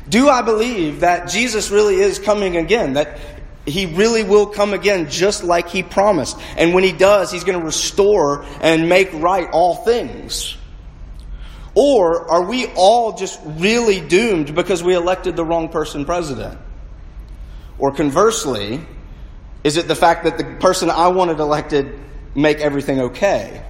Do 0.09 0.29
I 0.29 0.41
believe 0.41 1.01
that 1.01 1.29
Jesus 1.29 1.69
really 1.69 1.95
is 1.95 2.17
coming 2.17 2.55
again? 2.57 2.93
That 2.93 3.19
he 3.65 3.85
really 3.85 4.23
will 4.23 4.47
come 4.47 4.73
again 4.73 5.09
just 5.09 5.43
like 5.43 5.67
he 5.69 5.83
promised. 5.83 6.37
And 6.55 6.73
when 6.73 6.83
he 6.83 6.93
does, 6.93 7.31
he's 7.31 7.43
going 7.43 7.59
to 7.59 7.65
restore 7.65 8.45
and 8.61 8.87
make 8.87 9.11
right 9.13 9.49
all 9.51 9.75
things. 9.75 10.57
Or 11.79 12.27
are 12.31 12.41
we 12.41 12.65
all 12.75 13.13
just 13.13 13.39
really 13.45 14.01
doomed 14.01 14.55
because 14.55 14.81
we 14.81 14.95
elected 14.95 15.35
the 15.35 15.45
wrong 15.45 15.69
person 15.69 16.05
president? 16.05 16.57
Or 17.77 17.91
conversely, 17.91 18.83
is 19.63 19.77
it 19.77 19.87
the 19.87 19.93
fact 19.93 20.23
that 20.23 20.39
the 20.39 20.43
person 20.59 20.89
I 20.89 21.09
wanted 21.09 21.39
elected 21.39 21.99
make 22.33 22.61
everything 22.61 22.99
okay? 23.01 23.63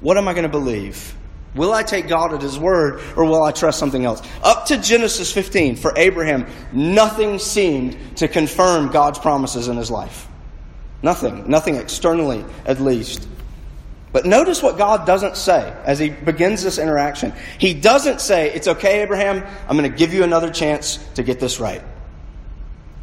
What 0.00 0.16
am 0.16 0.26
I 0.26 0.32
going 0.32 0.44
to 0.44 0.48
believe? 0.48 1.14
Will 1.54 1.74
I 1.74 1.82
take 1.82 2.08
God 2.08 2.32
at 2.32 2.40
His 2.40 2.58
word 2.58 3.02
or 3.14 3.26
will 3.26 3.42
I 3.42 3.52
trust 3.52 3.78
something 3.78 4.06
else? 4.06 4.22
Up 4.42 4.64
to 4.68 4.78
Genesis 4.78 5.30
15, 5.30 5.76
for 5.76 5.92
Abraham, 5.98 6.46
nothing 6.72 7.38
seemed 7.38 8.16
to 8.16 8.26
confirm 8.26 8.90
God's 8.90 9.18
promises 9.18 9.68
in 9.68 9.76
his 9.76 9.90
life. 9.90 10.26
Nothing. 11.02 11.46
Nothing 11.46 11.74
externally, 11.74 12.42
at 12.64 12.80
least. 12.80 13.28
But 14.12 14.26
notice 14.26 14.62
what 14.62 14.76
God 14.76 15.06
doesn't 15.06 15.36
say 15.36 15.74
as 15.84 15.98
he 15.98 16.10
begins 16.10 16.62
this 16.62 16.78
interaction. 16.78 17.32
He 17.58 17.72
doesn't 17.72 18.20
say, 18.20 18.52
It's 18.52 18.68
okay, 18.68 19.02
Abraham, 19.02 19.44
I'm 19.68 19.76
going 19.76 19.90
to 19.90 19.96
give 19.96 20.12
you 20.12 20.22
another 20.22 20.50
chance 20.50 20.98
to 21.14 21.22
get 21.22 21.40
this 21.40 21.58
right. 21.58 21.82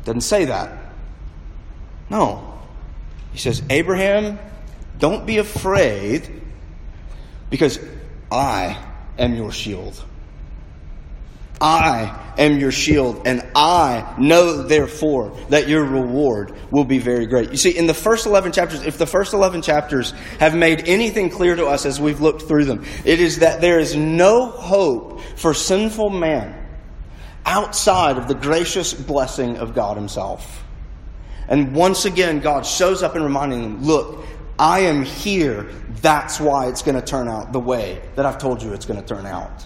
Doesn't 0.06 0.22
say 0.22 0.46
that. 0.46 0.72
No. 2.10 2.60
He 3.32 3.40
says, 3.40 3.62
Abraham, 3.70 4.40
don't 5.00 5.26
be 5.26 5.38
afraid 5.38 6.30
because 7.50 7.80
I 8.32 8.78
am 9.18 9.36
your 9.36 9.52
shield. 9.52 10.04
I 11.62 12.34
am 12.38 12.58
your 12.58 12.72
shield, 12.72 13.24
and 13.26 13.46
I 13.54 14.16
know, 14.18 14.64
therefore, 14.64 15.38
that 15.50 15.68
your 15.68 15.84
reward 15.84 16.54
will 16.72 16.86
be 16.86 17.00
very 17.00 17.26
great. 17.26 17.52
You 17.52 17.58
see, 17.58 17.78
in 17.78 17.86
the 17.86 17.94
first 17.94 18.26
11 18.26 18.54
chapters, 18.54 18.82
if 18.84 18.98
the 18.98 19.06
first 19.06 19.34
11 19.34 19.62
chapters 19.62 20.12
have 20.40 20.56
made 20.56 20.88
anything 20.88 21.30
clear 21.30 21.56
to 21.56 21.66
us 21.66 21.86
as 21.86 22.00
we've 22.00 22.22
looked 22.22 22.44
through 22.44 22.66
them, 22.66 22.86
it 23.04 23.20
is 23.20 23.40
that 23.40 23.60
there 23.60 23.80
is 23.80 23.96
no 23.96 24.48
hope 24.48 25.22
for 25.36 25.54
sinful 25.54 26.10
man 26.10 26.56
outside 27.46 28.18
of 28.18 28.28
the 28.28 28.36
gracious 28.36 28.94
blessing 28.94 29.58
of 29.58 29.74
God 29.74 29.98
Himself. 29.98 30.64
And 31.50 31.76
once 31.76 32.06
again, 32.06 32.40
God 32.40 32.66
shows 32.66 33.04
up 33.04 33.16
and 33.16 33.24
reminding 33.24 33.62
them, 33.62 33.84
look, 33.84 34.24
I 34.58 34.82
am 34.82 35.04
here. 35.04 35.64
That's 36.02 36.40
why 36.40 36.68
it's 36.68 36.84
going 36.84 36.96
to 36.96 37.06
turn 37.06 37.28
out 37.28 37.52
the 37.52 37.60
way 37.60 38.02
that 38.16 38.26
I've 38.26 38.38
told 38.38 38.62
you 38.62 38.72
it's 38.74 38.86
going 38.86 39.02
to 39.02 39.06
turn 39.06 39.26
out. 39.26 39.66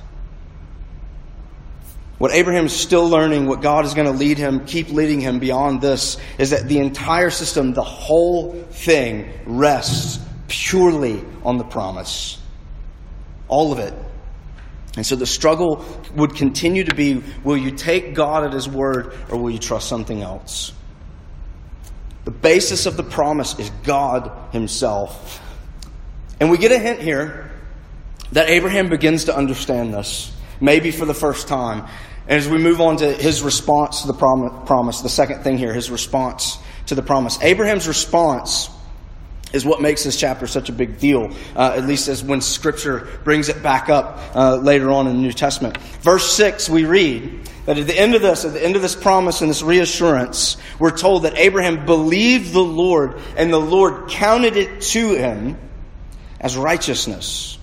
What 2.23 2.31
Abraham 2.31 2.67
is 2.67 2.73
still 2.73 3.09
learning, 3.09 3.47
what 3.47 3.61
God 3.61 3.83
is 3.83 3.93
going 3.93 4.07
to 4.07 4.17
lead 4.17 4.37
him, 4.37 4.65
keep 4.65 4.87
leading 4.87 5.19
him 5.19 5.39
beyond 5.39 5.81
this, 5.81 6.15
is 6.37 6.51
that 6.51 6.69
the 6.69 6.77
entire 6.77 7.29
system, 7.29 7.73
the 7.73 7.83
whole 7.83 8.53
thing, 8.53 9.29
rests 9.45 10.23
purely 10.47 11.21
on 11.43 11.57
the 11.57 11.65
promise. 11.65 12.41
All 13.49 13.73
of 13.73 13.79
it. 13.79 13.93
And 14.95 15.05
so 15.05 15.17
the 15.17 15.25
struggle 15.25 15.85
would 16.15 16.33
continue 16.33 16.85
to 16.85 16.95
be 16.95 17.21
will 17.43 17.57
you 17.57 17.71
take 17.71 18.13
God 18.13 18.45
at 18.45 18.53
His 18.53 18.69
word 18.69 19.13
or 19.29 19.37
will 19.37 19.51
you 19.51 19.59
trust 19.59 19.89
something 19.89 20.21
else? 20.21 20.71
The 22.23 22.31
basis 22.31 22.85
of 22.85 22.95
the 22.95 23.03
promise 23.03 23.59
is 23.59 23.69
God 23.83 24.31
Himself. 24.53 25.41
And 26.39 26.49
we 26.49 26.57
get 26.57 26.71
a 26.71 26.79
hint 26.79 27.01
here 27.01 27.51
that 28.31 28.47
Abraham 28.47 28.87
begins 28.87 29.25
to 29.25 29.35
understand 29.35 29.93
this 29.93 30.31
maybe 30.61 30.91
for 30.91 31.05
the 31.05 31.13
first 31.13 31.49
time. 31.49 31.85
And 32.27 32.39
as 32.39 32.47
we 32.47 32.57
move 32.57 32.79
on 32.79 32.97
to 32.97 33.11
his 33.11 33.41
response 33.41 34.01
to 34.01 34.07
the 34.07 34.13
promise, 34.13 35.01
the 35.01 35.09
second 35.09 35.43
thing 35.43 35.57
here, 35.57 35.73
his 35.73 35.91
response 35.91 36.57
to 36.87 36.95
the 36.95 37.01
promise. 37.01 37.37
Abraham's 37.41 37.87
response 37.87 38.69
is 39.53 39.65
what 39.65 39.81
makes 39.81 40.03
this 40.03 40.19
chapter 40.19 40.47
such 40.47 40.69
a 40.69 40.73
big 40.73 40.97
deal, 40.97 41.31
uh, 41.55 41.75
at 41.77 41.85
least 41.85 42.07
as 42.07 42.23
when 42.23 42.41
Scripture 42.41 43.07
brings 43.23 43.49
it 43.49 43.61
back 43.61 43.87
up 43.87 44.19
uh, 44.35 44.55
later 44.55 44.89
on 44.89 45.07
in 45.07 45.15
the 45.15 45.21
New 45.21 45.31
Testament. 45.31 45.77
Verse 46.01 46.33
6, 46.33 46.69
we 46.69 46.85
read 46.85 47.47
that 47.65 47.77
at 47.77 47.85
the 47.85 47.97
end 47.97 48.15
of 48.15 48.21
this, 48.21 48.45
at 48.45 48.53
the 48.53 48.63
end 48.63 48.75
of 48.75 48.81
this 48.81 48.95
promise 48.95 49.41
and 49.41 49.49
this 49.49 49.61
reassurance, 49.61 50.57
we're 50.79 50.95
told 50.95 51.23
that 51.23 51.37
Abraham 51.37 51.85
believed 51.85 52.51
the 52.51 52.63
Lord, 52.63 53.21
and 53.37 53.53
the 53.53 53.59
Lord 53.59 54.09
counted 54.09 54.57
it 54.57 54.81
to 54.81 55.13
him 55.13 55.57
as 56.39 56.57
righteousness. 56.57 57.59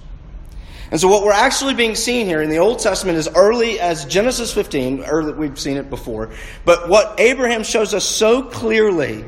And 0.91 1.01
so, 1.01 1.07
what 1.07 1.23
we're 1.23 1.33
actually 1.33 1.75
being 1.75 1.95
seen 1.95 2.27
here 2.27 2.43
in 2.43 2.51
the 2.51 2.59
Old 2.59 2.81
Testament 2.81 3.17
is 3.17 3.29
early 3.29 3.79
as 3.79 4.05
Genesis 4.07 4.53
15. 4.53 5.05
Early, 5.05 5.33
we've 5.35 5.59
seen 5.59 5.77
it 5.77 5.89
before. 5.89 6.31
But 6.65 6.89
what 6.89 7.21
Abraham 7.21 7.63
shows 7.63 7.95
us 7.95 8.05
so 8.05 8.43
clearly 8.43 9.25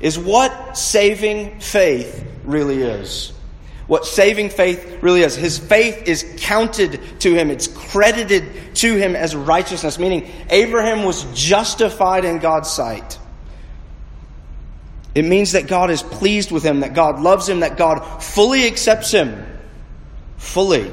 is 0.00 0.16
what 0.16 0.78
saving 0.78 1.58
faith 1.58 2.24
really 2.44 2.80
is. 2.80 3.32
What 3.88 4.06
saving 4.06 4.50
faith 4.50 5.02
really 5.02 5.22
is. 5.22 5.34
His 5.34 5.58
faith 5.58 6.06
is 6.06 6.36
counted 6.38 7.00
to 7.20 7.34
him, 7.34 7.50
it's 7.50 7.66
credited 7.66 8.76
to 8.76 8.96
him 8.96 9.16
as 9.16 9.34
righteousness, 9.34 9.98
meaning 9.98 10.30
Abraham 10.50 11.04
was 11.04 11.24
justified 11.34 12.24
in 12.24 12.38
God's 12.38 12.70
sight. 12.70 13.18
It 15.14 15.24
means 15.24 15.52
that 15.52 15.66
God 15.66 15.90
is 15.90 16.04
pleased 16.04 16.52
with 16.52 16.62
him, 16.62 16.80
that 16.80 16.94
God 16.94 17.18
loves 17.18 17.48
him, 17.48 17.60
that 17.60 17.76
God 17.76 18.22
fully 18.22 18.66
accepts 18.66 19.10
him 19.10 19.57
fully. 20.38 20.90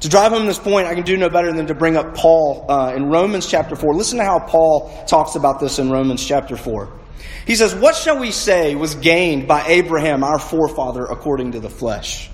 To 0.00 0.08
drive 0.10 0.32
home 0.32 0.44
this 0.44 0.58
point, 0.58 0.86
I 0.86 0.94
can 0.94 1.04
do 1.04 1.16
no 1.16 1.30
better 1.30 1.50
than 1.52 1.68
to 1.68 1.74
bring 1.74 1.96
up 1.96 2.14
Paul 2.14 2.70
uh, 2.70 2.92
in 2.94 3.08
Romans 3.08 3.46
chapter 3.46 3.74
4. 3.74 3.94
Listen 3.94 4.18
to 4.18 4.24
how 4.24 4.38
Paul 4.38 5.06
talks 5.06 5.34
about 5.34 5.60
this 5.60 5.78
in 5.78 5.90
Romans 5.90 6.22
chapter 6.22 6.58
4. 6.58 6.92
He 7.46 7.56
says, 7.56 7.74
What 7.74 7.96
shall 7.96 8.18
we 8.18 8.30
say 8.30 8.74
was 8.74 8.94
gained 8.94 9.48
by 9.48 9.66
Abraham, 9.66 10.22
our 10.22 10.38
forefather, 10.38 11.06
according 11.06 11.52
to 11.52 11.60
the 11.60 11.70
flesh? 11.70 12.30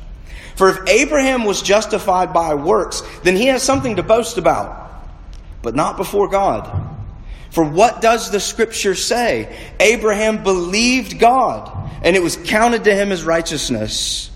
For 0.57 0.69
if 0.71 0.89
Abraham 0.89 1.45
was 1.45 1.63
justified 1.63 2.33
by 2.33 2.55
works, 2.55 3.03
then 3.23 3.37
he 3.37 3.47
has 3.47 3.63
something 3.63 3.97
to 3.97 4.03
boast 4.03 4.37
about, 4.37 4.91
but 5.63 5.75
not 5.75 5.97
before 5.97 6.29
God. 6.29 6.89
For 7.51 7.65
what 7.65 8.01
does 8.01 8.31
the 8.31 8.41
scripture 8.41 8.95
say? 8.95 9.57
Abraham 9.81 10.43
believed 10.43 11.19
God, 11.19 11.91
and 12.03 12.15
it 12.15 12.23
was 12.23 12.37
counted 12.37 12.85
to 12.85 12.95
him 12.95 13.11
as 13.11 13.25
righteousness. 13.25 14.30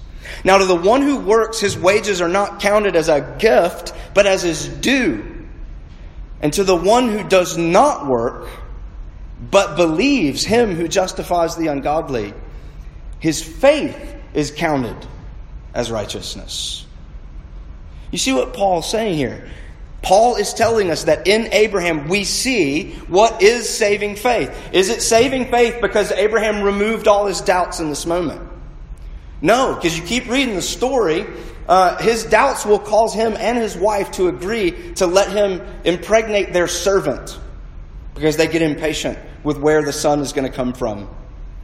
Now, 0.44 0.58
to 0.58 0.66
the 0.66 0.76
one 0.76 1.00
who 1.00 1.18
works, 1.18 1.58
his 1.58 1.76
wages 1.76 2.20
are 2.20 2.28
not 2.28 2.60
counted 2.60 2.96
as 2.96 3.08
a 3.08 3.36
gift, 3.38 3.94
but 4.12 4.26
as 4.26 4.42
his 4.42 4.68
due. 4.68 5.46
And 6.40 6.52
to 6.52 6.64
the 6.64 6.76
one 6.76 7.08
who 7.08 7.26
does 7.26 7.56
not 7.56 8.06
work, 8.06 8.48
but 9.50 9.76
believes 9.76 10.44
him 10.44 10.74
who 10.74 10.86
justifies 10.86 11.56
the 11.56 11.68
ungodly, 11.68 12.34
his 13.18 13.42
faith 13.42 14.16
is 14.34 14.50
counted 14.50 14.96
as 15.72 15.90
righteousness. 15.90 16.86
You 18.10 18.18
see 18.18 18.34
what 18.34 18.52
Paul's 18.52 18.88
saying 18.88 19.16
here? 19.16 19.48
Paul 20.02 20.36
is 20.36 20.52
telling 20.52 20.90
us 20.90 21.04
that 21.04 21.26
in 21.26 21.48
Abraham 21.52 22.08
we 22.08 22.24
see 22.24 22.92
what 23.08 23.42
is 23.42 23.66
saving 23.66 24.16
faith. 24.16 24.54
Is 24.72 24.90
it 24.90 25.00
saving 25.00 25.50
faith 25.50 25.80
because 25.80 26.12
Abraham 26.12 26.62
removed 26.62 27.08
all 27.08 27.24
his 27.24 27.40
doubts 27.40 27.80
in 27.80 27.88
this 27.88 28.04
moment? 28.04 28.53
No, 29.42 29.74
because 29.74 29.98
you 29.98 30.04
keep 30.04 30.28
reading 30.28 30.54
the 30.54 30.62
story. 30.62 31.26
Uh, 31.68 31.96
his 31.98 32.24
doubts 32.24 32.66
will 32.66 32.78
cause 32.78 33.14
him 33.14 33.34
and 33.38 33.56
his 33.56 33.76
wife 33.76 34.12
to 34.12 34.28
agree 34.28 34.92
to 34.94 35.06
let 35.06 35.30
him 35.30 35.62
impregnate 35.84 36.52
their 36.52 36.68
servant 36.68 37.38
because 38.14 38.36
they 38.36 38.46
get 38.46 38.62
impatient 38.62 39.18
with 39.42 39.58
where 39.58 39.82
the 39.82 39.92
son 39.92 40.20
is 40.20 40.32
going 40.32 40.50
to 40.50 40.54
come 40.54 40.72
from. 40.72 41.08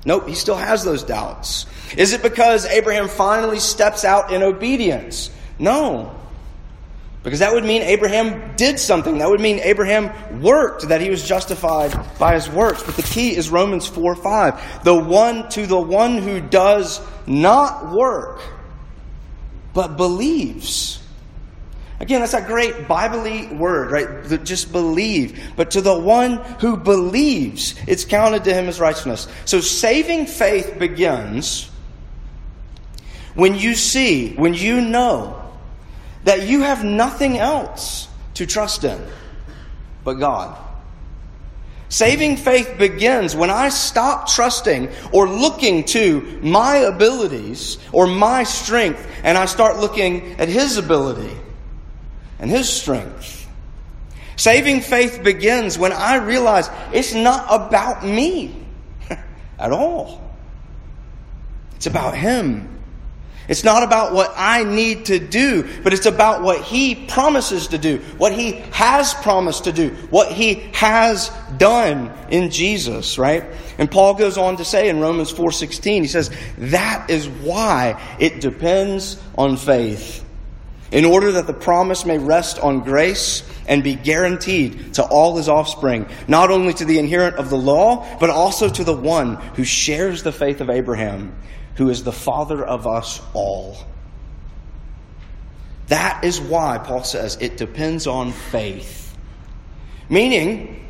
Nope, 0.06 0.28
he 0.28 0.34
still 0.34 0.56
has 0.56 0.84
those 0.84 1.04
doubts. 1.04 1.66
Is 1.96 2.12
it 2.12 2.22
because 2.22 2.64
Abraham 2.66 3.08
finally 3.08 3.58
steps 3.58 4.04
out 4.04 4.32
in 4.32 4.42
obedience? 4.42 5.30
No. 5.58 6.14
Because 7.22 7.40
that 7.40 7.52
would 7.52 7.64
mean 7.64 7.82
Abraham 7.82 8.56
did 8.56 8.78
something. 8.78 9.18
That 9.18 9.28
would 9.28 9.40
mean 9.40 9.60
Abraham 9.60 10.40
worked, 10.40 10.88
that 10.88 11.02
he 11.02 11.10
was 11.10 11.26
justified 11.26 11.92
by 12.18 12.34
his 12.34 12.48
works. 12.48 12.82
But 12.82 12.96
the 12.96 13.02
key 13.02 13.36
is 13.36 13.50
Romans 13.50 13.86
4 13.86 14.14
5. 14.16 14.84
The 14.84 14.94
one 14.94 15.48
to 15.50 15.66
the 15.66 15.80
one 15.80 16.18
who 16.18 16.40
does 16.40 17.00
not 17.26 17.92
work, 17.92 18.40
but 19.74 19.98
believes. 19.98 20.96
Again, 22.00 22.20
that's 22.20 22.32
a 22.32 22.40
great 22.40 22.88
Bible 22.88 23.58
word, 23.58 23.90
right? 23.90 24.42
Just 24.42 24.72
believe. 24.72 25.52
But 25.54 25.72
to 25.72 25.82
the 25.82 25.98
one 25.98 26.36
who 26.60 26.78
believes, 26.78 27.74
it's 27.86 28.06
counted 28.06 28.44
to 28.44 28.54
him 28.54 28.68
as 28.68 28.80
righteousness. 28.80 29.28
So 29.44 29.60
saving 29.60 30.24
faith 30.24 30.78
begins 30.78 31.70
when 33.34 33.54
you 33.54 33.74
see, 33.74 34.34
when 34.34 34.54
you 34.54 34.80
know 34.80 35.39
that 36.24 36.46
you 36.46 36.62
have 36.62 36.84
nothing 36.84 37.38
else 37.38 38.08
to 38.34 38.46
trust 38.46 38.84
in 38.84 39.00
but 40.04 40.14
God. 40.14 40.56
Saving 41.88 42.36
faith 42.36 42.76
begins 42.78 43.34
when 43.34 43.50
I 43.50 43.68
stop 43.68 44.28
trusting 44.28 44.90
or 45.12 45.28
looking 45.28 45.84
to 45.86 46.38
my 46.40 46.76
abilities 46.76 47.78
or 47.92 48.06
my 48.06 48.44
strength 48.44 49.04
and 49.24 49.36
I 49.36 49.46
start 49.46 49.78
looking 49.78 50.32
at 50.40 50.48
His 50.48 50.76
ability 50.76 51.36
and 52.38 52.48
His 52.48 52.68
strength. 52.68 53.48
Saving 54.36 54.80
faith 54.80 55.22
begins 55.24 55.78
when 55.78 55.92
I 55.92 56.16
realize 56.16 56.70
it's 56.92 57.12
not 57.12 57.46
about 57.50 58.04
me 58.04 58.54
at 59.58 59.72
all. 59.72 60.22
It's 61.74 61.86
about 61.86 62.16
Him. 62.16 62.79
It's 63.50 63.64
not 63.64 63.82
about 63.82 64.12
what 64.12 64.32
I 64.36 64.62
need 64.62 65.06
to 65.06 65.18
do, 65.18 65.68
but 65.82 65.92
it's 65.92 66.06
about 66.06 66.42
what 66.42 66.60
He 66.60 66.94
promises 66.94 67.66
to 67.66 67.78
do, 67.78 67.98
what 68.16 68.32
He 68.32 68.52
has 68.70 69.12
promised 69.12 69.64
to 69.64 69.72
do, 69.72 69.90
what 70.08 70.30
He 70.30 70.54
has 70.74 71.32
done 71.58 72.12
in 72.30 72.50
Jesus, 72.52 73.18
right? 73.18 73.44
And 73.76 73.90
Paul 73.90 74.14
goes 74.14 74.38
on 74.38 74.58
to 74.58 74.64
say 74.64 74.88
in 74.88 75.00
Romans 75.00 75.32
4:16, 75.32 76.02
he 76.02 76.08
says, 76.08 76.30
"That 76.58 77.10
is 77.10 77.26
why 77.26 78.00
it 78.20 78.40
depends 78.40 79.16
on 79.36 79.56
faith, 79.56 80.22
in 80.92 81.04
order 81.04 81.32
that 81.32 81.48
the 81.48 81.52
promise 81.52 82.06
may 82.06 82.18
rest 82.18 82.60
on 82.60 82.80
grace 82.80 83.42
and 83.66 83.82
be 83.82 83.96
guaranteed 83.96 84.94
to 84.94 85.02
all 85.02 85.36
his 85.36 85.48
offspring, 85.48 86.06
not 86.28 86.52
only 86.52 86.72
to 86.74 86.84
the 86.84 87.00
inherent 87.00 87.34
of 87.34 87.50
the 87.50 87.58
law, 87.58 88.06
but 88.20 88.30
also 88.30 88.68
to 88.68 88.84
the 88.84 88.94
one 88.94 89.38
who 89.56 89.64
shares 89.64 90.22
the 90.22 90.30
faith 90.30 90.60
of 90.60 90.70
Abraham." 90.70 91.32
Who 91.76 91.90
is 91.90 92.04
the 92.04 92.12
Father 92.12 92.64
of 92.64 92.86
us 92.86 93.20
all. 93.32 93.76
That 95.88 96.24
is 96.24 96.40
why 96.40 96.78
Paul 96.78 97.02
says 97.02 97.36
it 97.40 97.56
depends 97.56 98.06
on 98.06 98.32
faith. 98.32 99.16
Meaning, 100.08 100.86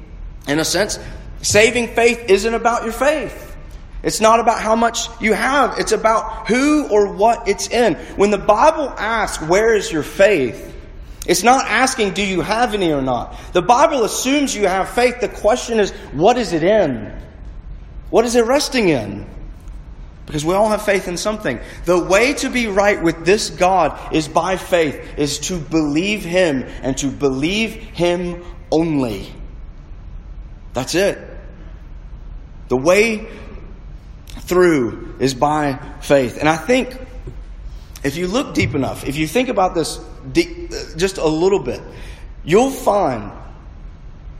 in 0.46 0.58
a 0.58 0.64
sense, 0.64 0.98
saving 1.42 1.88
faith 1.94 2.28
isn't 2.28 2.52
about 2.52 2.84
your 2.84 2.92
faith. 2.92 3.56
It's 4.02 4.20
not 4.20 4.40
about 4.40 4.60
how 4.60 4.76
much 4.76 5.08
you 5.20 5.34
have, 5.34 5.78
it's 5.78 5.92
about 5.92 6.48
who 6.48 6.88
or 6.88 7.12
what 7.14 7.48
it's 7.48 7.68
in. 7.68 7.94
When 8.16 8.30
the 8.30 8.38
Bible 8.38 8.88
asks, 8.96 9.42
Where 9.42 9.74
is 9.74 9.92
your 9.92 10.02
faith? 10.02 10.66
It's 11.26 11.42
not 11.42 11.66
asking, 11.66 12.14
Do 12.14 12.24
you 12.24 12.40
have 12.40 12.72
any 12.74 12.92
or 12.92 13.02
not? 13.02 13.38
The 13.52 13.62
Bible 13.62 14.04
assumes 14.04 14.54
you 14.54 14.66
have 14.66 14.88
faith. 14.90 15.20
The 15.20 15.28
question 15.28 15.80
is, 15.80 15.90
What 16.12 16.38
is 16.38 16.52
it 16.52 16.62
in? 16.62 17.12
What 18.08 18.24
is 18.24 18.36
it 18.36 18.46
resting 18.46 18.88
in? 18.88 19.26
Because 20.30 20.44
we 20.44 20.54
all 20.54 20.68
have 20.68 20.84
faith 20.84 21.08
in 21.08 21.16
something. 21.16 21.58
The 21.86 21.98
way 21.98 22.34
to 22.34 22.50
be 22.50 22.68
right 22.68 23.02
with 23.02 23.24
this 23.24 23.50
God 23.50 24.14
is 24.14 24.28
by 24.28 24.56
faith, 24.58 25.18
is 25.18 25.40
to 25.48 25.58
believe 25.58 26.24
Him 26.24 26.62
and 26.82 26.96
to 26.98 27.08
believe 27.08 27.72
Him 27.72 28.40
only. 28.70 29.34
That's 30.72 30.94
it. 30.94 31.18
The 32.68 32.76
way 32.76 33.26
through 34.28 35.16
is 35.18 35.34
by 35.34 35.80
faith. 36.00 36.38
And 36.38 36.48
I 36.48 36.56
think 36.56 36.96
if 38.04 38.16
you 38.16 38.28
look 38.28 38.54
deep 38.54 38.76
enough, 38.76 39.04
if 39.08 39.16
you 39.16 39.26
think 39.26 39.48
about 39.48 39.74
this 39.74 39.98
deep, 40.30 40.70
just 40.96 41.18
a 41.18 41.26
little 41.26 41.58
bit, 41.58 41.82
you'll 42.44 42.70
find, 42.70 43.32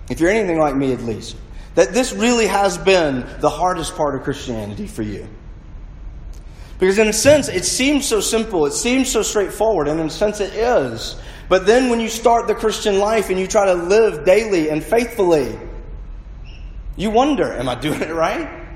if 0.09 0.21
you're 0.21 0.31
anything 0.31 0.61
like 0.61 0.77
me 0.77 0.93
at 0.93 1.03
least, 1.03 1.37
that 1.75 1.93
this 1.93 2.13
really 2.13 2.47
has 2.47 2.79
been 2.79 3.27
the 3.41 3.51
hardest 3.51 3.97
part 3.97 4.15
of 4.15 4.23
Christianity 4.23 4.87
for 4.87 5.03
you. 5.03 5.29
Because 6.81 6.99
in 6.99 7.09
a 7.09 7.13
sense, 7.13 7.49
it 7.49 7.67
seems 7.67 8.07
so 8.07 8.21
simple, 8.21 8.65
it 8.65 8.73
seems 8.73 9.11
so 9.11 9.21
straightforward, 9.23 9.87
and 9.87 10.01
in 10.01 10.07
a 10.07 10.11
sense 10.11 10.41
it 10.41 10.55
is. 10.55 11.21
But 11.51 11.67
then 11.67 11.91
when 11.91 12.01
you 12.01 12.09
start 12.09 12.47
the 12.47 12.55
Christian 12.55 12.99
life 12.99 13.29
and 13.29 13.39
you 13.39 13.47
try 13.47 13.67
to 13.67 13.75
live 13.75 14.25
daily 14.25 14.71
and 14.71 14.83
faithfully, 14.83 15.59
you 16.97 17.11
wonder, 17.11 17.53
am 17.53 17.69
I 17.69 17.75
doing 17.75 18.01
it 18.01 18.15
right? 18.15 18.67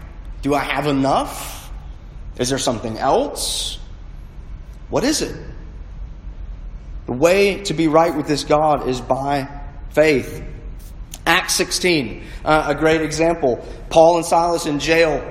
Do 0.42 0.54
I 0.54 0.60
have 0.60 0.86
enough? 0.86 1.70
Is 2.36 2.50
there 2.50 2.58
something 2.58 2.98
else? 2.98 3.78
What 4.90 5.02
is 5.02 5.22
it? 5.22 5.34
The 7.06 7.12
way 7.12 7.62
to 7.64 7.74
be 7.74 7.88
right 7.88 8.14
with 8.14 8.26
this 8.26 8.44
God 8.44 8.86
is 8.86 9.00
by 9.00 9.48
faith. 9.90 10.44
Acts 11.26 11.54
16, 11.54 12.22
uh, 12.44 12.64
a 12.68 12.74
great 12.74 13.00
example. 13.00 13.66
Paul 13.88 14.16
and 14.16 14.26
Silas 14.26 14.66
in 14.66 14.78
jail 14.78 15.22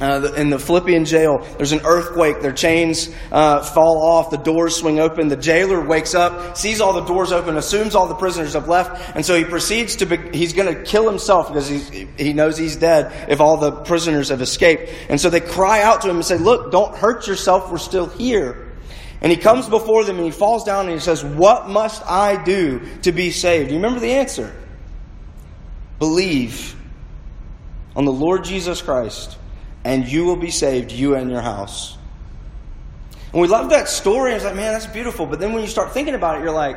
uh, 0.00 0.32
in 0.36 0.50
the 0.50 0.58
Philippian 0.58 1.04
jail, 1.04 1.46
there's 1.56 1.70
an 1.70 1.82
earthquake. 1.84 2.40
Their 2.40 2.52
chains 2.52 3.08
uh, 3.30 3.62
fall 3.62 4.02
off. 4.02 4.30
The 4.30 4.38
doors 4.38 4.74
swing 4.74 4.98
open. 4.98 5.28
The 5.28 5.36
jailer 5.36 5.86
wakes 5.86 6.14
up, 6.16 6.56
sees 6.56 6.80
all 6.80 6.94
the 6.94 7.04
doors 7.04 7.30
open, 7.30 7.56
assumes 7.56 7.94
all 7.94 8.08
the 8.08 8.16
prisoners 8.16 8.54
have 8.54 8.66
left, 8.66 9.14
and 9.14 9.24
so 9.24 9.36
he 9.36 9.44
proceeds 9.44 9.96
to. 9.96 10.06
Be, 10.06 10.36
he's 10.36 10.52
going 10.52 10.74
to 10.74 10.82
kill 10.82 11.08
himself 11.08 11.48
because 11.48 11.68
he 11.68 12.32
knows 12.32 12.58
he's 12.58 12.74
dead 12.74 13.30
if 13.30 13.40
all 13.40 13.56
the 13.56 13.70
prisoners 13.70 14.30
have 14.30 14.42
escaped. 14.42 14.90
And 15.08 15.20
so 15.20 15.30
they 15.30 15.40
cry 15.40 15.82
out 15.82 16.00
to 16.02 16.10
him 16.10 16.16
and 16.16 16.24
say, 16.24 16.38
"Look, 16.38 16.72
don't 16.72 16.96
hurt 16.96 17.28
yourself. 17.28 17.70
We're 17.70 17.78
still 17.78 18.06
here." 18.06 18.72
And 19.20 19.30
he 19.30 19.38
comes 19.38 19.68
before 19.70 20.04
them 20.04 20.16
and 20.16 20.26
he 20.26 20.30
falls 20.30 20.64
down 20.64 20.84
and 20.84 20.92
he 20.92 21.00
says, 21.00 21.24
What 21.24 21.66
must 21.66 22.04
I 22.04 22.44
do 22.44 22.82
to 23.02 23.10
be 23.12 23.30
saved? 23.30 23.70
You 23.70 23.76
remember 23.76 23.98
the 23.98 24.12
answer? 24.12 24.54
Believe 25.98 26.76
on 27.96 28.04
the 28.04 28.12
Lord 28.12 28.44
Jesus 28.44 28.82
Christ, 28.82 29.38
and 29.84 30.08
you 30.08 30.24
will 30.24 30.36
be 30.36 30.50
saved, 30.50 30.90
you 30.90 31.14
and 31.14 31.30
your 31.30 31.42
house. 31.42 31.96
And 33.32 33.42
we 33.42 33.48
love 33.48 33.70
that 33.70 33.88
story. 33.88 34.32
It's 34.32 34.44
like, 34.44 34.54
man, 34.54 34.72
that's 34.72 34.86
beautiful. 34.86 35.26
But 35.26 35.40
then 35.40 35.52
when 35.52 35.62
you 35.62 35.68
start 35.68 35.92
thinking 35.92 36.14
about 36.14 36.38
it, 36.38 36.44
you're 36.44 36.52
like, 36.52 36.76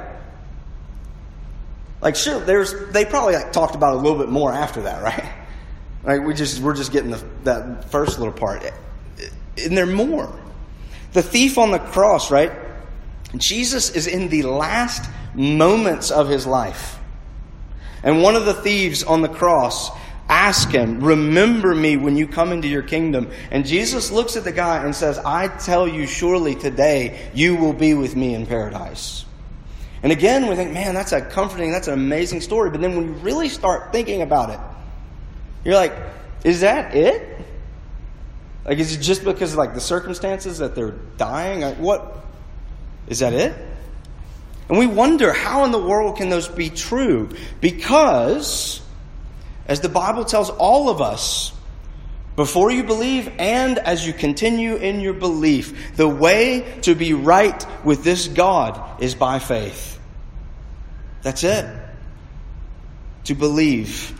like 2.02 2.16
sure, 2.16 2.40
there's 2.40 2.74
they 2.92 3.06
probably 3.06 3.36
like 3.36 3.52
talked 3.52 3.76
about 3.76 3.94
it 3.94 4.00
a 4.00 4.02
little 4.02 4.18
bit 4.18 4.30
more 4.30 4.52
after 4.54 4.82
that, 4.84 5.02
right? 5.02 5.34
Like 6.04 6.22
we 6.22 6.34
just 6.34 6.62
we're 6.62 6.76
just 6.76 6.94
getting 6.94 7.12
the, 7.12 7.22
that 7.44 7.92
first 7.92 8.18
little 8.18 8.34
part. 8.34 8.64
And 9.62 9.76
there 9.76 9.86
more. 9.86 10.34
The 11.12 11.22
thief 11.22 11.58
on 11.58 11.72
the 11.72 11.80
cross, 11.80 12.32
right? 12.32 12.52
Jesus 13.36 13.90
is 13.90 14.08
in 14.08 14.30
the 14.30 14.44
last 14.44 15.10
moments 15.34 16.10
of 16.10 16.30
his 16.30 16.48
life. 16.48 16.98
And 18.04 18.22
one 18.22 18.36
of 18.36 18.46
the 18.46 18.54
thieves 18.54 19.04
on 19.04 19.22
the 19.22 19.28
cross 19.28 19.90
ask 20.30 20.70
him, 20.70 21.02
Remember 21.02 21.74
me 21.74 21.98
when 21.98 22.18
you 22.18 22.28
come 22.28 22.52
into 22.52 22.68
your 22.68 22.82
kingdom. 22.84 23.32
And 23.52 23.66
Jesus 23.66 24.12
looks 24.12 24.36
at 24.36 24.44
the 24.44 24.52
guy 24.52 24.84
and 24.84 24.96
says, 24.96 25.20
I 25.20 25.48
tell 25.48 25.88
you, 25.88 26.08
surely 26.08 26.56
today 26.56 27.30
you 27.34 27.56
will 27.56 27.74
be 27.74 27.94
with 27.94 28.16
me 28.16 28.34
in 28.34 28.46
paradise. 28.46 29.26
And 30.04 30.12
again, 30.12 30.48
we 30.48 30.56
think, 30.56 30.72
man, 30.72 30.94
that's 30.94 31.12
a 31.12 31.22
comforting, 31.22 31.72
that's 31.72 31.88
an 31.88 31.94
amazing 31.94 32.42
story. 32.42 32.70
But 32.70 32.82
then 32.82 32.96
when 32.96 33.08
you 33.08 33.14
really 33.14 33.50
start 33.50 33.92
thinking 33.92 34.22
about 34.22 34.52
it, 34.52 34.60
you're 35.66 35.76
like, 35.76 35.94
is 36.44 36.62
that 36.62 36.96
it? 36.96 37.38
Like, 38.64 38.80
is 38.80 38.96
it 38.96 39.02
just 39.02 39.24
because 39.24 39.56
like 39.56 39.74
the 39.74 39.82
circumstances 39.82 40.60
that 40.60 40.76
they're 40.76 40.96
dying? 41.18 41.62
Like, 41.62 41.78
what? 41.78 42.26
Is 43.08 43.20
that 43.20 43.34
it? 43.34 43.56
And 44.70 44.78
we 44.78 44.86
wonder 44.86 45.32
how 45.32 45.64
in 45.64 45.72
the 45.72 45.82
world 45.82 46.18
can 46.18 46.30
those 46.30 46.48
be 46.48 46.70
true? 46.70 47.30
Because, 47.62 48.82
as 49.68 49.82
the 49.82 49.90
Bible 49.90 50.26
tells 50.26 50.50
all 50.50 50.90
of 50.90 51.02
us, 51.02 51.54
before 52.36 52.72
you 52.72 52.84
believe 52.84 53.32
and 53.40 53.80
as 53.80 54.06
you 54.06 54.14
continue 54.14 54.76
in 54.76 55.00
your 55.00 55.14
belief, 55.14 55.96
the 55.96 56.08
way 56.08 56.80
to 56.84 56.94
be 56.94 57.14
right 57.14 57.66
with 57.84 58.04
this 58.04 58.28
God 58.28 59.02
is 59.02 59.16
by 59.16 59.40
faith. 59.40 60.00
That's 61.24 61.44
it. 61.44 61.66
To 63.26 63.36
believe 63.36 64.14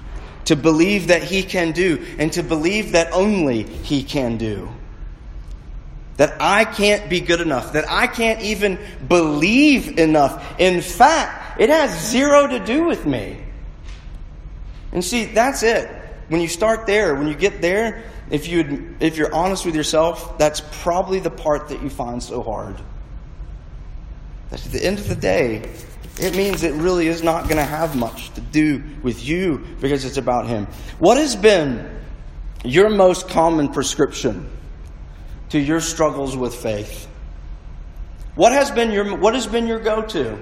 to 0.48 0.56
believe 0.56 1.08
that 1.08 1.24
He 1.24 1.44
can 1.44 1.74
do, 1.74 2.06
and 2.18 2.32
to 2.34 2.42
believe 2.42 2.94
that 2.94 3.12
only 3.12 3.64
He 3.64 4.02
can 4.02 4.38
do. 4.38 4.70
That 6.16 6.38
I 6.40 6.64
can't 6.64 7.10
be 7.10 7.20
good 7.20 7.42
enough, 7.42 7.74
that 7.74 7.84
I 7.90 8.08
can't 8.08 8.42
even 8.42 8.80
believe 9.06 10.00
enough. 10.00 10.42
In 10.58 10.82
fact, 10.82 11.60
it 11.60 11.70
has 11.70 12.10
zero 12.10 12.48
to 12.48 12.60
do 12.60 12.86
with 12.86 13.06
me. 13.06 13.38
And 14.92 15.04
see, 15.04 15.26
that's 15.26 15.64
it. 15.64 15.90
When 16.30 16.42
you 16.42 16.48
start 16.48 16.88
there, 16.88 17.16
when 17.16 17.28
you 17.28 17.36
get 17.36 17.62
there, 17.62 18.04
if 18.30 18.48
you 18.48 18.96
if 19.00 19.18
you're 19.18 19.34
honest 19.34 19.66
with 19.66 19.76
yourself, 19.76 20.38
that's 20.38 20.62
probably 20.82 21.20
the 21.20 21.30
part 21.30 21.70
that 21.70 21.82
you 21.82 21.90
find 21.90 22.22
so 22.22 22.42
hard. 22.42 22.76
That 24.50 24.66
at 24.66 24.72
the 24.72 24.84
end 24.84 25.00
of 25.00 25.08
the 25.08 25.16
day, 25.16 25.70
it 26.20 26.36
means 26.36 26.64
it 26.64 26.74
really 26.74 27.08
is 27.08 27.24
not 27.24 27.44
going 27.44 27.58
to 27.58 27.64
have 27.64 27.96
much 27.96 28.34
to 28.34 28.42
do 28.42 28.84
with 29.04 29.26
you 29.26 29.66
because 29.80 30.04
it's 30.04 30.18
about 30.18 30.48
Him. 30.48 30.68
What 31.00 31.18
has 31.18 31.36
been 31.36 32.02
your 32.64 32.90
most 32.90 33.30
common 33.30 33.70
prescription 33.70 34.50
to 35.50 35.60
your 35.60 35.80
struggles 35.80 36.36
with 36.36 36.56
faith? 36.56 37.08
What 38.36 38.52
has 38.52 38.72
been 38.72 38.92
your, 38.92 39.18
what 39.18 39.34
has 39.34 39.48
been 39.48 39.68
your 39.68 39.80
go 39.80 40.02
to? 40.02 40.38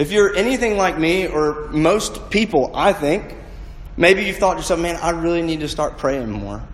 If 0.00 0.12
you're 0.12 0.34
anything 0.34 0.78
like 0.78 0.98
me 0.98 1.26
or 1.26 1.68
most 1.72 2.30
people, 2.30 2.70
I 2.74 2.94
think, 2.94 3.36
maybe 3.98 4.24
you've 4.24 4.38
thought 4.38 4.54
to 4.54 4.60
yourself, 4.60 4.80
man, 4.80 4.96
I 4.96 5.10
really 5.10 5.42
need 5.42 5.60
to 5.60 5.68
start 5.68 5.98
praying 5.98 6.30
more. 6.30 6.66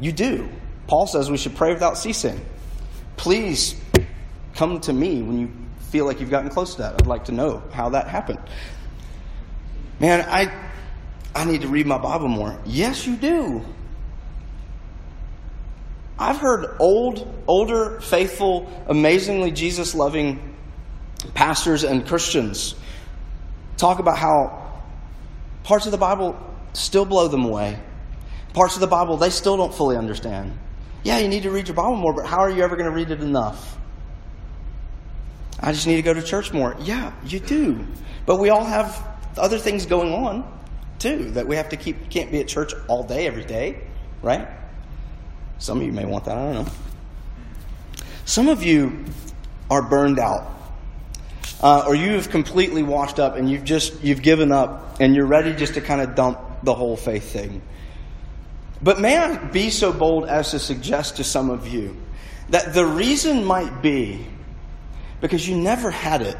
You 0.00 0.10
do. 0.10 0.48
Paul 0.88 1.06
says 1.06 1.30
we 1.30 1.36
should 1.36 1.54
pray 1.54 1.72
without 1.72 1.96
ceasing. 1.96 2.44
Please 3.16 3.80
come 4.56 4.80
to 4.80 4.92
me 4.92 5.22
when 5.22 5.38
you 5.38 5.52
feel 5.90 6.04
like 6.04 6.18
you've 6.18 6.30
gotten 6.30 6.50
close 6.50 6.74
to 6.74 6.82
that. 6.82 6.94
I'd 6.94 7.06
like 7.06 7.26
to 7.26 7.32
know 7.32 7.62
how 7.72 7.90
that 7.90 8.08
happened. 8.08 8.40
Man, 10.00 10.26
I 10.28 10.52
I 11.32 11.44
need 11.44 11.60
to 11.60 11.68
read 11.68 11.86
my 11.86 11.98
Bible 11.98 12.26
more. 12.26 12.58
Yes, 12.66 13.06
you 13.06 13.14
do. 13.14 13.64
I've 16.18 16.38
heard 16.38 16.74
old, 16.80 17.32
older, 17.46 18.00
faithful, 18.00 18.68
amazingly 18.88 19.52
Jesus 19.52 19.94
loving 19.94 20.49
pastors 21.34 21.84
and 21.84 22.06
Christians 22.06 22.74
talk 23.76 23.98
about 23.98 24.18
how 24.18 24.82
parts 25.64 25.86
of 25.86 25.92
the 25.92 25.98
Bible 25.98 26.38
still 26.72 27.04
blow 27.04 27.28
them 27.28 27.44
away. 27.44 27.78
Parts 28.52 28.74
of 28.74 28.80
the 28.80 28.86
Bible 28.86 29.16
they 29.16 29.30
still 29.30 29.56
don't 29.56 29.74
fully 29.74 29.96
understand. 29.96 30.56
Yeah, 31.02 31.18
you 31.18 31.28
need 31.28 31.44
to 31.44 31.50
read 31.50 31.68
your 31.68 31.74
Bible 31.74 31.96
more, 31.96 32.12
but 32.12 32.26
how 32.26 32.38
are 32.38 32.50
you 32.50 32.62
ever 32.62 32.76
going 32.76 32.88
to 32.88 32.94
read 32.94 33.10
it 33.10 33.20
enough? 33.20 33.78
I 35.58 35.72
just 35.72 35.86
need 35.86 35.96
to 35.96 36.02
go 36.02 36.14
to 36.14 36.22
church 36.22 36.52
more. 36.52 36.76
Yeah, 36.80 37.12
you 37.24 37.40
do. 37.40 37.86
But 38.26 38.36
we 38.36 38.50
all 38.50 38.64
have 38.64 39.06
other 39.36 39.58
things 39.58 39.86
going 39.86 40.12
on 40.12 40.60
too 40.98 41.30
that 41.32 41.46
we 41.46 41.56
have 41.56 41.70
to 41.70 41.76
keep 41.76 42.10
can't 42.10 42.30
be 42.30 42.40
at 42.40 42.48
church 42.48 42.72
all 42.88 43.02
day 43.02 43.26
every 43.26 43.44
day, 43.44 43.80
right? 44.22 44.48
Some 45.58 45.78
of 45.78 45.86
you 45.86 45.92
may 45.92 46.04
want 46.04 46.24
that, 46.24 46.36
I 46.36 46.52
don't 46.52 46.64
know. 46.66 46.72
Some 48.24 48.48
of 48.48 48.62
you 48.62 49.04
are 49.70 49.82
burned 49.82 50.18
out. 50.18 50.59
Uh, 51.62 51.84
or 51.86 51.94
you 51.94 52.12
have 52.12 52.30
completely 52.30 52.82
washed 52.82 53.18
up 53.18 53.36
and 53.36 53.50
you've 53.50 53.64
just 53.64 54.02
you've 54.02 54.22
given 54.22 54.50
up 54.50 54.98
and 54.98 55.14
you're 55.14 55.26
ready 55.26 55.54
just 55.54 55.74
to 55.74 55.80
kind 55.80 56.00
of 56.00 56.14
dump 56.14 56.38
the 56.62 56.74
whole 56.74 56.96
faith 56.96 57.30
thing. 57.30 57.60
But 58.82 58.98
may 58.98 59.16
I 59.16 59.36
be 59.36 59.70
so 59.70 59.92
bold 59.92 60.26
as 60.26 60.52
to 60.52 60.58
suggest 60.58 61.16
to 61.16 61.24
some 61.24 61.50
of 61.50 61.68
you 61.68 61.96
that 62.48 62.72
the 62.72 62.84
reason 62.84 63.44
might 63.44 63.82
be 63.82 64.26
because 65.20 65.46
you 65.46 65.56
never 65.56 65.90
had 65.90 66.22
it. 66.22 66.36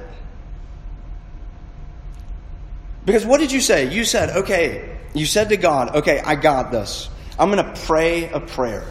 Because 3.04 3.26
what 3.26 3.40
did 3.40 3.52
you 3.52 3.60
say? 3.60 3.92
You 3.92 4.04
said, 4.04 4.30
okay, 4.38 4.98
you 5.14 5.26
said 5.26 5.50
to 5.50 5.56
God, 5.56 5.96
okay, 5.96 6.20
I 6.20 6.34
got 6.34 6.70
this. 6.70 7.08
I'm 7.38 7.50
going 7.50 7.64
to 7.64 7.80
pray 7.82 8.30
a 8.30 8.40
prayer. 8.40 8.84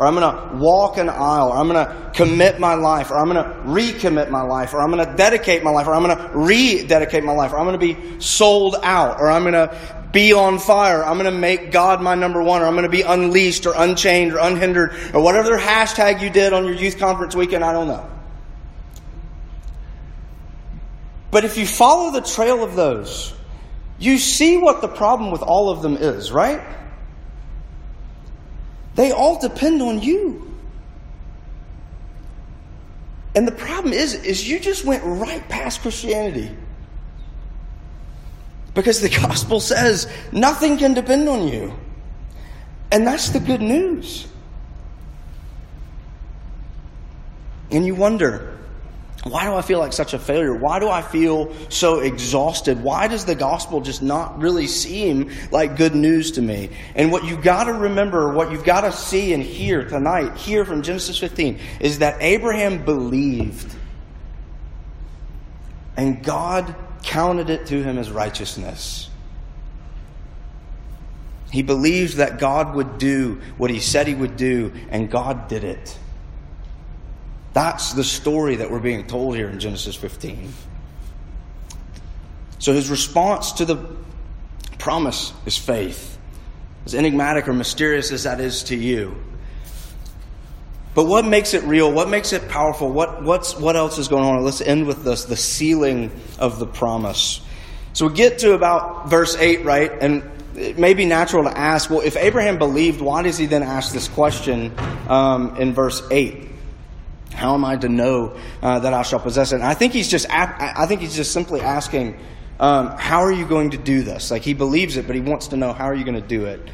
Or 0.00 0.06
I'm 0.06 0.14
going 0.14 0.34
to 0.34 0.56
walk 0.56 0.96
an 0.96 1.10
aisle. 1.10 1.50
Or 1.50 1.58
I'm 1.58 1.68
going 1.68 1.86
to 1.86 2.10
commit 2.14 2.58
my 2.58 2.72
life. 2.72 3.10
Or 3.10 3.18
I'm 3.18 3.28
going 3.30 3.44
to 3.44 3.50
recommit 3.68 4.30
my 4.30 4.40
life. 4.40 4.72
Or 4.72 4.80
I'm 4.80 4.90
going 4.90 5.06
to 5.06 5.14
dedicate 5.14 5.62
my 5.62 5.70
life. 5.70 5.86
Or 5.86 5.94
I'm 5.94 6.02
going 6.02 6.16
to 6.16 6.30
rededicate 6.32 7.22
my 7.22 7.32
life. 7.32 7.52
Or 7.52 7.58
I'm 7.58 7.66
going 7.66 7.78
to 7.78 7.94
be 7.94 8.18
sold 8.18 8.76
out. 8.82 9.20
Or 9.20 9.30
I'm 9.30 9.42
going 9.42 9.52
to 9.52 10.08
be 10.10 10.32
on 10.32 10.58
fire. 10.58 11.04
I'm 11.04 11.18
going 11.18 11.30
to 11.30 11.38
make 11.38 11.70
God 11.70 12.00
my 12.00 12.14
number 12.14 12.42
one. 12.42 12.62
Or 12.62 12.64
I'm 12.64 12.72
going 12.72 12.84
to 12.84 12.88
be 12.88 13.02
unleashed 13.02 13.66
or 13.66 13.74
unchained 13.76 14.32
or 14.32 14.38
unhindered. 14.38 14.94
Or 15.12 15.22
whatever 15.22 15.58
hashtag 15.58 16.22
you 16.22 16.30
did 16.30 16.54
on 16.54 16.64
your 16.64 16.76
youth 16.76 16.98
conference 16.98 17.36
weekend, 17.36 17.62
I 17.62 17.74
don't 17.74 17.88
know. 17.88 18.08
But 21.30 21.44
if 21.44 21.58
you 21.58 21.66
follow 21.66 22.10
the 22.10 22.22
trail 22.22 22.64
of 22.64 22.74
those, 22.74 23.34
you 23.98 24.16
see 24.16 24.56
what 24.56 24.80
the 24.80 24.88
problem 24.88 25.30
with 25.30 25.42
all 25.42 25.68
of 25.68 25.82
them 25.82 25.98
is, 25.98 26.32
right? 26.32 26.62
They 29.00 29.12
all 29.12 29.38
depend 29.38 29.80
on 29.80 30.02
you. 30.02 30.54
And 33.34 33.48
the 33.48 33.52
problem 33.52 33.94
is, 33.94 34.12
is 34.12 34.46
you 34.46 34.60
just 34.60 34.84
went 34.84 35.02
right 35.02 35.48
past 35.48 35.80
Christianity. 35.80 36.54
Because 38.74 39.00
the 39.00 39.08
gospel 39.26 39.58
says 39.58 40.06
nothing 40.32 40.76
can 40.76 40.92
depend 40.92 41.30
on 41.30 41.48
you. 41.48 41.74
And 42.92 43.06
that's 43.06 43.30
the 43.30 43.40
good 43.40 43.62
news. 43.62 44.28
And 47.70 47.86
you 47.86 47.94
wonder, 47.94 48.49
why 49.24 49.44
do 49.44 49.54
I 49.54 49.60
feel 49.60 49.78
like 49.78 49.92
such 49.92 50.14
a 50.14 50.18
failure? 50.18 50.54
Why 50.54 50.78
do 50.78 50.88
I 50.88 51.02
feel 51.02 51.54
so 51.68 52.00
exhausted? 52.00 52.82
Why 52.82 53.06
does 53.06 53.26
the 53.26 53.34
gospel 53.34 53.82
just 53.82 54.02
not 54.02 54.40
really 54.40 54.66
seem 54.66 55.30
like 55.50 55.76
good 55.76 55.94
news 55.94 56.32
to 56.32 56.42
me? 56.42 56.70
And 56.94 57.12
what 57.12 57.24
you've 57.24 57.42
got 57.42 57.64
to 57.64 57.74
remember, 57.74 58.32
what 58.32 58.50
you've 58.50 58.64
got 58.64 58.80
to 58.82 58.92
see 58.92 59.34
and 59.34 59.42
hear 59.42 59.86
tonight, 59.86 60.38
here 60.38 60.64
from 60.64 60.82
Genesis 60.82 61.18
15, 61.18 61.58
is 61.80 61.98
that 61.98 62.16
Abraham 62.20 62.82
believed. 62.82 63.74
And 65.98 66.24
God 66.24 66.74
counted 67.02 67.50
it 67.50 67.66
to 67.66 67.82
him 67.82 67.98
as 67.98 68.10
righteousness. 68.10 69.10
He 71.50 71.62
believed 71.62 72.16
that 72.16 72.38
God 72.38 72.74
would 72.74 72.96
do 72.96 73.42
what 73.58 73.70
he 73.70 73.80
said 73.80 74.06
he 74.06 74.14
would 74.14 74.36
do, 74.38 74.72
and 74.88 75.10
God 75.10 75.48
did 75.48 75.64
it. 75.64 75.98
That's 77.52 77.92
the 77.94 78.04
story 78.04 78.56
that 78.56 78.70
we're 78.70 78.80
being 78.80 79.06
told 79.06 79.36
here 79.36 79.48
in 79.48 79.58
Genesis 79.58 79.96
15. 79.96 80.52
So 82.58 82.72
his 82.72 82.90
response 82.90 83.52
to 83.52 83.64
the 83.64 83.96
promise 84.78 85.32
is 85.46 85.56
faith. 85.56 86.18
As 86.86 86.94
enigmatic 86.94 87.48
or 87.48 87.52
mysterious 87.52 88.12
as 88.12 88.24
that 88.24 88.40
is 88.40 88.64
to 88.64 88.76
you, 88.76 89.16
But 90.94 91.04
what 91.06 91.24
makes 91.24 91.54
it 91.54 91.62
real? 91.64 91.92
What 91.92 92.08
makes 92.08 92.32
it 92.32 92.48
powerful? 92.48 92.90
What, 92.90 93.22
what's, 93.22 93.56
what 93.56 93.76
else 93.76 93.98
is 93.98 94.08
going 94.08 94.24
on? 94.24 94.42
Let's 94.42 94.60
end 94.60 94.86
with 94.86 95.04
this 95.04 95.24
the 95.24 95.36
sealing 95.36 96.10
of 96.38 96.58
the 96.58 96.66
promise. 96.66 97.40
So 97.92 98.08
we 98.08 98.14
get 98.14 98.40
to 98.40 98.54
about 98.54 99.08
verse 99.08 99.36
8, 99.36 99.64
right? 99.64 99.90
And 100.00 100.28
it 100.56 100.78
may 100.78 100.94
be 100.94 101.04
natural 101.04 101.44
to 101.44 101.56
ask, 101.56 101.90
well, 101.90 102.00
if 102.00 102.16
Abraham 102.16 102.58
believed, 102.58 103.00
why 103.00 103.22
does 103.22 103.38
he 103.38 103.46
then 103.46 103.62
ask 103.62 103.92
this 103.92 104.08
question 104.08 104.72
um, 105.08 105.56
in 105.56 105.72
verse 105.74 106.02
8? 106.10 106.48
How 107.32 107.54
am 107.54 107.64
I 107.64 107.76
to 107.76 107.88
know 107.88 108.36
uh, 108.62 108.80
that 108.80 108.92
I 108.92 109.02
shall 109.02 109.20
possess 109.20 109.52
it? 109.52 109.56
And 109.56 109.64
I 109.64 109.74
think 109.74 109.92
he's 109.92 110.08
just, 110.08 110.26
I 110.30 110.86
think 110.86 111.00
he's 111.00 111.16
just 111.16 111.32
simply 111.32 111.60
asking, 111.60 112.18
um, 112.58 112.88
how 112.98 113.20
are 113.20 113.32
you 113.32 113.46
going 113.46 113.70
to 113.70 113.78
do 113.78 114.02
this? 114.02 114.30
Like 114.30 114.42
he 114.42 114.52
believes 114.52 114.96
it, 114.96 115.06
but 115.06 115.16
he 115.16 115.22
wants 115.22 115.48
to 115.48 115.56
know 115.56 115.72
how 115.72 115.84
are 115.86 115.94
you 115.94 116.04
going 116.04 116.20
to 116.20 116.28
do 116.28 116.44
it. 116.44 116.68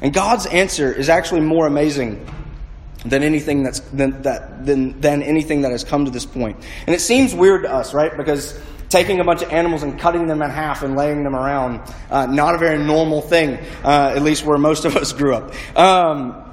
And 0.00 0.14
God's 0.14 0.46
answer 0.46 0.92
is 0.92 1.08
actually 1.08 1.42
more 1.42 1.66
amazing 1.66 2.26
than 3.04 3.22
anything 3.22 3.62
that's 3.62 3.80
than, 3.80 4.22
that 4.22 4.64
than, 4.64 5.00
than 5.00 5.22
anything 5.22 5.62
that 5.62 5.72
has 5.72 5.84
come 5.84 6.06
to 6.06 6.10
this 6.10 6.26
point. 6.26 6.56
And 6.86 6.94
it 6.94 7.00
seems 7.00 7.34
weird 7.34 7.62
to 7.64 7.72
us, 7.72 7.92
right? 7.92 8.14
Because 8.16 8.58
taking 8.88 9.20
a 9.20 9.24
bunch 9.24 9.42
of 9.42 9.50
animals 9.50 9.82
and 9.82 9.98
cutting 9.98 10.26
them 10.26 10.42
in 10.42 10.50
half 10.50 10.82
and 10.82 10.96
laying 10.96 11.22
them 11.22 11.36
around, 11.36 11.80
uh, 12.10 12.26
not 12.26 12.54
a 12.54 12.58
very 12.58 12.78
normal 12.78 13.20
thing, 13.20 13.58
uh, 13.84 14.12
at 14.14 14.22
least 14.22 14.44
where 14.44 14.58
most 14.58 14.84
of 14.84 14.96
us 14.96 15.12
grew 15.12 15.34
up. 15.34 15.76
Um, 15.76 16.49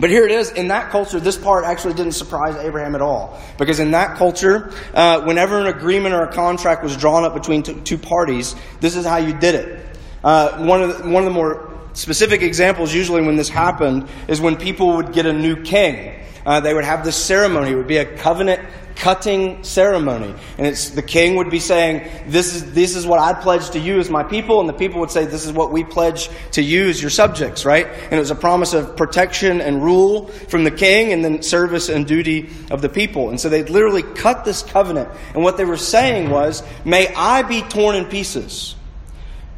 but 0.00 0.10
here 0.10 0.24
it 0.24 0.30
is. 0.30 0.50
In 0.50 0.68
that 0.68 0.90
culture, 0.90 1.18
this 1.20 1.36
part 1.36 1.64
actually 1.64 1.94
didn't 1.94 2.12
surprise 2.12 2.56
Abraham 2.56 2.94
at 2.94 3.02
all. 3.02 3.40
Because 3.58 3.80
in 3.80 3.90
that 3.90 4.16
culture, 4.16 4.72
uh, 4.94 5.22
whenever 5.22 5.58
an 5.58 5.66
agreement 5.66 6.14
or 6.14 6.22
a 6.22 6.32
contract 6.32 6.82
was 6.82 6.96
drawn 6.96 7.24
up 7.24 7.34
between 7.34 7.62
t- 7.62 7.74
two 7.80 7.98
parties, 7.98 8.54
this 8.80 8.96
is 8.96 9.04
how 9.04 9.16
you 9.16 9.32
did 9.32 9.54
it. 9.54 9.98
Uh, 10.22 10.64
one, 10.64 10.82
of 10.82 11.02
the, 11.02 11.08
one 11.08 11.22
of 11.22 11.24
the 11.24 11.34
more 11.34 11.68
specific 11.94 12.42
examples, 12.42 12.94
usually 12.94 13.22
when 13.22 13.36
this 13.36 13.48
happened, 13.48 14.08
is 14.28 14.40
when 14.40 14.56
people 14.56 14.96
would 14.96 15.12
get 15.12 15.26
a 15.26 15.32
new 15.32 15.62
king. 15.62 16.14
Uh, 16.46 16.60
they 16.60 16.72
would 16.72 16.84
have 16.84 17.04
this 17.04 17.16
ceremony. 17.16 17.72
It 17.72 17.76
would 17.76 17.88
be 17.88 17.98
a 17.98 18.16
covenant 18.16 18.62
cutting 18.98 19.62
ceremony. 19.62 20.34
And 20.58 20.66
it's 20.66 20.90
the 20.90 21.02
king 21.02 21.36
would 21.36 21.50
be 21.50 21.60
saying, 21.60 22.10
this 22.26 22.54
is, 22.54 22.72
this 22.72 22.96
is 22.96 23.06
what 23.06 23.20
I 23.20 23.32
pledge 23.32 23.70
to 23.70 23.78
you 23.78 23.98
as 24.00 24.10
my 24.10 24.24
people. 24.24 24.60
And 24.60 24.68
the 24.68 24.74
people 24.74 25.00
would 25.00 25.10
say, 25.10 25.24
this 25.24 25.46
is 25.46 25.52
what 25.52 25.70
we 25.70 25.84
pledge 25.84 26.28
to 26.52 26.62
you 26.62 26.88
as 26.88 27.00
your 27.00 27.10
subjects, 27.10 27.64
right? 27.64 27.86
And 27.86 28.12
it 28.12 28.18
was 28.18 28.32
a 28.32 28.36
promise 28.36 28.74
of 28.74 28.96
protection 28.96 29.60
and 29.60 29.82
rule 29.82 30.26
from 30.26 30.64
the 30.64 30.70
king 30.70 31.12
and 31.12 31.24
then 31.24 31.42
service 31.42 31.88
and 31.88 32.06
duty 32.06 32.50
of 32.70 32.82
the 32.82 32.88
people. 32.88 33.30
And 33.30 33.40
so 33.40 33.48
they 33.48 33.62
literally 33.62 34.02
cut 34.02 34.44
this 34.44 34.62
covenant. 34.62 35.08
And 35.32 35.44
what 35.44 35.56
they 35.56 35.64
were 35.64 35.76
saying 35.76 36.30
was, 36.30 36.62
may 36.84 37.14
I 37.14 37.42
be 37.42 37.62
torn 37.62 37.94
in 37.94 38.06
pieces. 38.06 38.74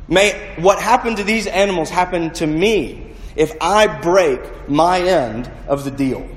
May 0.07 0.55
what 0.59 0.81
happened 0.81 1.17
to 1.17 1.25
these 1.25 1.47
animals 1.47 1.89
happen 1.89 2.31
to 2.35 2.47
me 2.47 3.15
if 3.37 3.55
I 3.61 4.01
break 4.01 4.69
my 4.69 5.01
end 5.01 5.51
of 5.67 5.85
the 5.85 5.91
deal. 5.91 6.29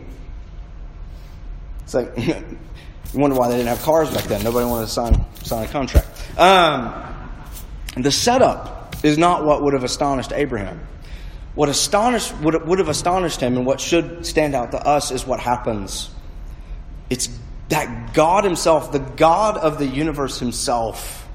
It's 1.83 1.93
like, 1.93 2.15
You 3.13 3.19
wonder 3.19 3.35
why 3.37 3.49
they 3.49 3.57
didn't 3.57 3.69
have 3.69 3.81
cars 3.83 4.11
back 4.11 4.23
then. 4.23 4.43
Nobody 4.43 4.65
wanted 4.65 4.87
to 4.87 4.91
sign, 4.91 5.25
sign 5.43 5.65
a 5.65 5.67
contract. 5.67 6.07
Um, 6.37 6.93
the 7.95 8.11
setup 8.11 8.95
is 9.03 9.17
not 9.17 9.45
what 9.45 9.61
would 9.61 9.73
have 9.73 9.83
astonished 9.83 10.31
Abraham. 10.33 10.79
What 11.53 11.69
astonished, 11.69 12.35
would, 12.39 12.67
would 12.67 12.79
have 12.79 12.89
astonished 12.89 13.39
him 13.39 13.55
and 13.55 13.65
what 13.65 13.79
should 13.79 14.25
stand 14.25 14.55
out 14.55 14.71
to 14.71 14.79
us 14.79 15.11
is 15.11 15.27
what 15.27 15.39
happens. 15.39 16.09
It's 17.11 17.29
that 17.69 18.13
God 18.13 18.43
Himself, 18.43 18.91
the 18.91 18.99
God 18.99 19.57
of 19.57 19.77
the 19.77 19.85
universe 19.85 20.39
Himself, 20.39 21.27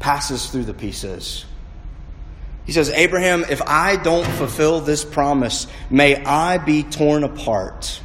passes 0.00 0.48
through 0.48 0.64
the 0.64 0.74
pieces. 0.74 1.44
He 2.64 2.72
says, 2.72 2.90
Abraham, 2.90 3.44
if 3.48 3.62
I 3.62 3.96
don't 3.96 4.26
fulfill 4.26 4.80
this 4.80 5.04
promise, 5.04 5.66
may 5.90 6.22
I 6.22 6.58
be 6.58 6.82
torn 6.82 7.24
apart. 7.24 8.00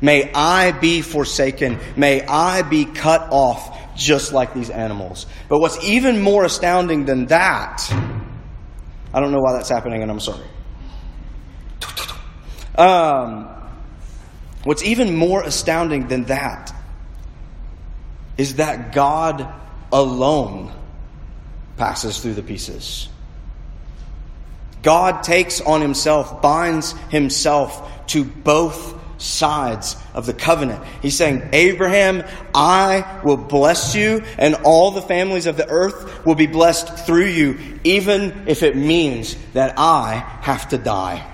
May 0.00 0.32
I 0.32 0.72
be 0.72 1.02
forsaken. 1.02 1.78
May 1.96 2.24
I 2.24 2.62
be 2.62 2.84
cut 2.84 3.28
off 3.30 3.96
just 3.96 4.32
like 4.32 4.54
these 4.54 4.70
animals. 4.70 5.26
But 5.48 5.58
what's 5.58 5.82
even 5.84 6.22
more 6.22 6.44
astounding 6.44 7.04
than 7.04 7.26
that, 7.26 7.82
I 9.12 9.20
don't 9.20 9.32
know 9.32 9.40
why 9.40 9.54
that's 9.54 9.68
happening, 9.68 10.02
and 10.02 10.10
I'm 10.10 10.20
sorry. 10.20 10.44
Um, 12.76 13.48
what's 14.62 14.84
even 14.84 15.16
more 15.16 15.42
astounding 15.42 16.06
than 16.06 16.24
that 16.24 16.72
is 18.36 18.56
that 18.56 18.92
God 18.92 19.52
alone 19.92 20.72
passes 21.76 22.18
through 22.18 22.34
the 22.34 22.42
pieces. 22.42 23.08
God 24.82 25.24
takes 25.24 25.60
on 25.60 25.80
himself, 25.80 26.40
binds 26.40 26.92
himself 27.10 28.06
to 28.08 28.24
both 28.24 28.97
sides 29.18 29.96
of 30.14 30.26
the 30.26 30.32
covenant. 30.32 30.82
He's 31.02 31.16
saying, 31.16 31.50
Abraham, 31.52 32.24
I 32.54 33.20
will 33.24 33.36
bless 33.36 33.94
you, 33.94 34.22
and 34.38 34.54
all 34.64 34.92
the 34.92 35.02
families 35.02 35.46
of 35.46 35.56
the 35.56 35.68
earth 35.68 36.24
will 36.24 36.36
be 36.36 36.46
blessed 36.46 37.06
through 37.06 37.26
you, 37.26 37.58
even 37.84 38.48
if 38.48 38.62
it 38.62 38.76
means 38.76 39.36
that 39.52 39.74
I 39.76 40.14
have 40.40 40.68
to 40.70 40.78
die. 40.78 41.26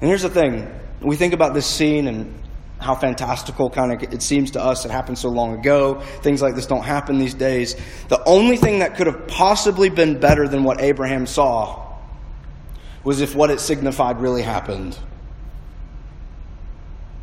And 0.00 0.08
here's 0.08 0.22
the 0.22 0.30
thing 0.30 0.68
we 1.00 1.16
think 1.16 1.34
about 1.34 1.54
this 1.54 1.66
scene 1.66 2.06
and 2.06 2.32
how 2.78 2.94
fantastical 2.96 3.70
kind 3.70 3.92
of 3.92 4.12
it 4.12 4.22
seems 4.22 4.50
to 4.52 4.60
us 4.62 4.84
it 4.84 4.90
happened 4.90 5.16
so 5.16 5.28
long 5.28 5.56
ago 5.56 6.00
things 6.22 6.42
like 6.42 6.56
this 6.56 6.66
don't 6.66 6.82
happen 6.82 7.18
these 7.18 7.34
days 7.34 7.76
the 8.08 8.20
only 8.24 8.56
thing 8.56 8.80
that 8.80 8.96
could 8.96 9.06
have 9.06 9.28
possibly 9.28 9.88
been 9.88 10.18
better 10.18 10.48
than 10.48 10.64
what 10.64 10.80
abraham 10.80 11.24
saw 11.24 11.81
was 13.04 13.20
if 13.20 13.34
what 13.34 13.50
it 13.50 13.60
signified 13.60 14.20
really 14.20 14.42
happened. 14.42 14.98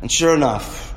And 0.02 0.10
sure 0.10 0.34
enough, 0.34 0.94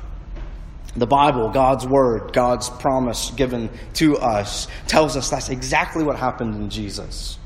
the 0.96 1.06
Bible, 1.06 1.50
God's 1.50 1.86
Word, 1.86 2.32
God's 2.32 2.70
promise 2.70 3.30
given 3.30 3.70
to 3.94 4.16
us, 4.18 4.68
tells 4.86 5.16
us 5.16 5.30
that's 5.30 5.48
exactly 5.48 6.04
what 6.04 6.16
happened 6.16 6.54
in 6.54 6.70
Jesus. 6.70 7.38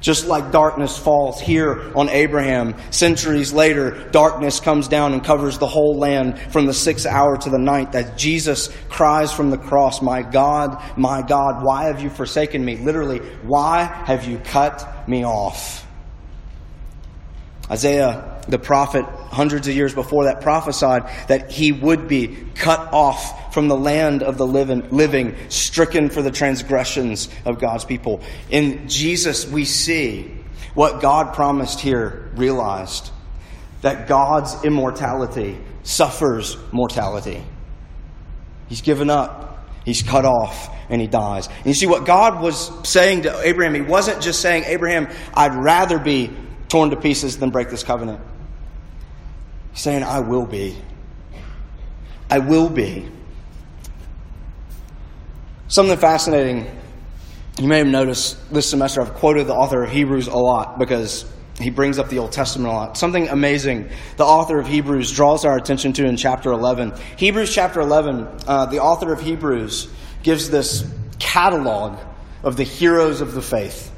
Just 0.00 0.26
like 0.26 0.52
darkness 0.52 0.96
falls 0.96 1.40
here 1.40 1.92
on 1.96 2.08
Abraham, 2.08 2.76
centuries 2.90 3.52
later, 3.52 4.08
darkness 4.10 4.60
comes 4.60 4.86
down 4.86 5.12
and 5.12 5.24
covers 5.24 5.58
the 5.58 5.66
whole 5.66 5.98
land 5.98 6.38
from 6.52 6.66
the 6.66 6.74
sixth 6.74 7.04
hour 7.04 7.36
to 7.36 7.50
the 7.50 7.58
ninth, 7.58 7.92
that 7.92 8.16
Jesus 8.16 8.72
cries 8.88 9.32
from 9.32 9.50
the 9.50 9.58
cross, 9.58 10.00
My 10.00 10.22
God, 10.22 10.80
my 10.96 11.22
God, 11.22 11.64
why 11.64 11.84
have 11.86 12.00
you 12.00 12.10
forsaken 12.10 12.64
me? 12.64 12.76
Literally, 12.76 13.18
why 13.42 13.82
have 13.82 14.24
you 14.24 14.38
cut 14.38 15.08
me 15.08 15.24
off? 15.24 15.87
Isaiah, 17.70 18.40
the 18.48 18.58
prophet, 18.58 19.04
hundreds 19.04 19.68
of 19.68 19.74
years 19.74 19.94
before 19.94 20.24
that, 20.24 20.40
prophesied 20.40 21.02
that 21.28 21.50
he 21.50 21.72
would 21.72 22.08
be 22.08 22.36
cut 22.54 22.92
off 22.92 23.52
from 23.52 23.68
the 23.68 23.76
land 23.76 24.22
of 24.22 24.38
the 24.38 24.46
living, 24.46 25.36
stricken 25.48 26.08
for 26.08 26.22
the 26.22 26.30
transgressions 26.30 27.28
of 27.44 27.58
God's 27.58 27.84
people. 27.84 28.22
In 28.50 28.88
Jesus, 28.88 29.46
we 29.46 29.64
see 29.64 30.34
what 30.74 31.02
God 31.02 31.34
promised 31.34 31.80
here 31.80 32.30
realized 32.36 33.10
that 33.82 34.08
God's 34.08 34.64
immortality 34.64 35.58
suffers 35.82 36.56
mortality. 36.72 37.42
He's 38.68 38.82
given 38.82 39.10
up, 39.10 39.66
he's 39.84 40.02
cut 40.02 40.24
off, 40.24 40.74
and 40.90 41.00
he 41.00 41.06
dies. 41.06 41.48
And 41.48 41.66
you 41.66 41.74
see 41.74 41.86
what 41.86 42.06
God 42.06 42.42
was 42.42 42.70
saying 42.88 43.22
to 43.22 43.40
Abraham, 43.40 43.74
he 43.74 43.80
wasn't 43.80 44.22
just 44.22 44.40
saying, 44.40 44.64
Abraham, 44.66 45.08
I'd 45.34 45.54
rather 45.54 45.98
be 45.98 46.30
torn 46.68 46.90
to 46.90 46.96
pieces 46.96 47.38
than 47.38 47.50
break 47.50 47.70
this 47.70 47.82
covenant. 47.82 48.20
He's 49.72 49.82
saying, 49.82 50.02
I 50.02 50.20
will 50.20 50.46
be. 50.46 50.76
I 52.30 52.38
will 52.38 52.68
be. 52.68 53.08
Something 55.68 55.98
fascinating 55.98 56.66
you 57.58 57.66
may 57.66 57.78
have 57.78 57.88
noticed 57.88 58.52
this 58.52 58.70
semester 58.70 59.02
I've 59.02 59.14
quoted 59.14 59.48
the 59.48 59.54
author 59.54 59.82
of 59.82 59.90
Hebrews 59.90 60.28
a 60.28 60.36
lot 60.36 60.78
because 60.78 61.24
he 61.58 61.70
brings 61.70 61.98
up 61.98 62.08
the 62.08 62.20
Old 62.20 62.30
Testament 62.30 62.72
a 62.72 62.72
lot. 62.72 62.96
Something 62.96 63.28
amazing 63.28 63.90
the 64.16 64.24
author 64.24 64.60
of 64.60 64.68
Hebrews 64.68 65.10
draws 65.10 65.44
our 65.44 65.56
attention 65.56 65.92
to 65.94 66.06
in 66.06 66.16
chapter 66.16 66.52
11. 66.52 66.94
Hebrews 67.16 67.52
chapter 67.52 67.80
11, 67.80 68.28
uh, 68.46 68.66
the 68.66 68.78
author 68.78 69.12
of 69.12 69.20
Hebrews 69.20 69.88
gives 70.22 70.50
this 70.50 70.88
catalog 71.18 71.98
of 72.44 72.56
the 72.56 72.62
heroes 72.62 73.20
of 73.20 73.34
the 73.34 73.42
faith. 73.42 73.92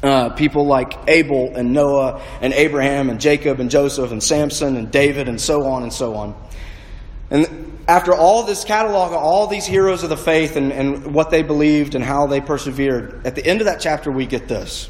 Uh, 0.00 0.30
people 0.30 0.64
like 0.64 0.94
Abel 1.08 1.56
and 1.56 1.72
Noah 1.72 2.22
and 2.40 2.52
Abraham 2.52 3.10
and 3.10 3.20
Jacob 3.20 3.58
and 3.58 3.68
Joseph 3.68 4.12
and 4.12 4.22
Samson 4.22 4.76
and 4.76 4.92
David 4.92 5.28
and 5.28 5.40
so 5.40 5.64
on 5.64 5.82
and 5.82 5.92
so 5.92 6.14
on. 6.14 6.36
And 7.30 7.80
after 7.88 8.14
all 8.14 8.44
this 8.44 8.64
catalog 8.64 9.12
of 9.12 9.18
all 9.18 9.48
these 9.48 9.66
heroes 9.66 10.02
of 10.04 10.10
the 10.10 10.16
faith 10.16 10.56
and, 10.56 10.72
and 10.72 11.14
what 11.14 11.30
they 11.30 11.42
believed 11.42 11.94
and 11.94 12.04
how 12.04 12.26
they 12.26 12.40
persevered, 12.40 13.26
at 13.26 13.34
the 13.34 13.44
end 13.44 13.60
of 13.60 13.66
that 13.66 13.80
chapter, 13.80 14.12
we 14.12 14.26
get 14.26 14.46
this. 14.46 14.88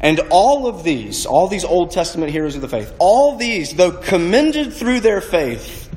And 0.00 0.20
all 0.30 0.66
of 0.66 0.84
these, 0.84 1.26
all 1.26 1.48
these 1.48 1.64
Old 1.64 1.90
Testament 1.90 2.30
heroes 2.30 2.54
of 2.54 2.60
the 2.60 2.68
faith, 2.68 2.94
all 2.98 3.36
these, 3.36 3.74
though 3.74 3.92
commended 3.92 4.74
through 4.74 5.00
their 5.00 5.20
faith, 5.20 5.90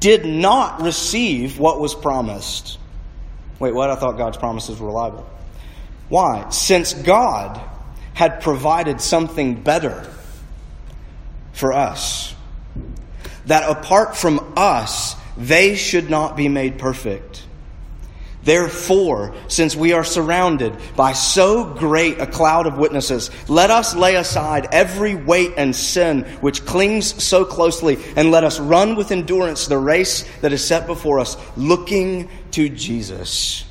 did 0.00 0.24
not 0.24 0.82
receive 0.82 1.58
what 1.58 1.80
was 1.80 1.94
promised. 1.94 2.78
Wait, 3.58 3.74
what? 3.74 3.90
I 3.90 3.96
thought 3.96 4.16
God's 4.16 4.38
promises 4.38 4.80
were 4.80 4.88
reliable. 4.88 5.28
Why? 6.08 6.48
Since 6.50 6.94
God 6.94 7.60
had 8.14 8.40
provided 8.40 9.00
something 9.00 9.54
better 9.54 10.10
for 11.52 11.72
us. 11.72 12.34
That 13.46 13.68
apart 13.68 14.16
from 14.16 14.54
us, 14.56 15.14
they 15.36 15.76
should 15.76 16.10
not 16.10 16.36
be 16.36 16.48
made 16.48 16.78
perfect. 16.78 17.44
Therefore, 18.42 19.34
since 19.48 19.76
we 19.76 19.92
are 19.92 20.04
surrounded 20.04 20.74
by 20.96 21.12
so 21.12 21.64
great 21.64 22.18
a 22.18 22.26
cloud 22.26 22.66
of 22.66 22.78
witnesses, 22.78 23.30
let 23.46 23.70
us 23.70 23.94
lay 23.94 24.14
aside 24.16 24.68
every 24.72 25.14
weight 25.14 25.52
and 25.56 25.76
sin 25.76 26.22
which 26.40 26.64
clings 26.64 27.22
so 27.22 27.44
closely, 27.44 27.98
and 28.16 28.30
let 28.30 28.44
us 28.44 28.58
run 28.58 28.96
with 28.96 29.12
endurance 29.12 29.66
the 29.66 29.76
race 29.76 30.24
that 30.40 30.52
is 30.52 30.64
set 30.64 30.86
before 30.86 31.20
us, 31.20 31.36
looking 31.56 32.30
to 32.52 32.68
Jesus, 32.70 33.64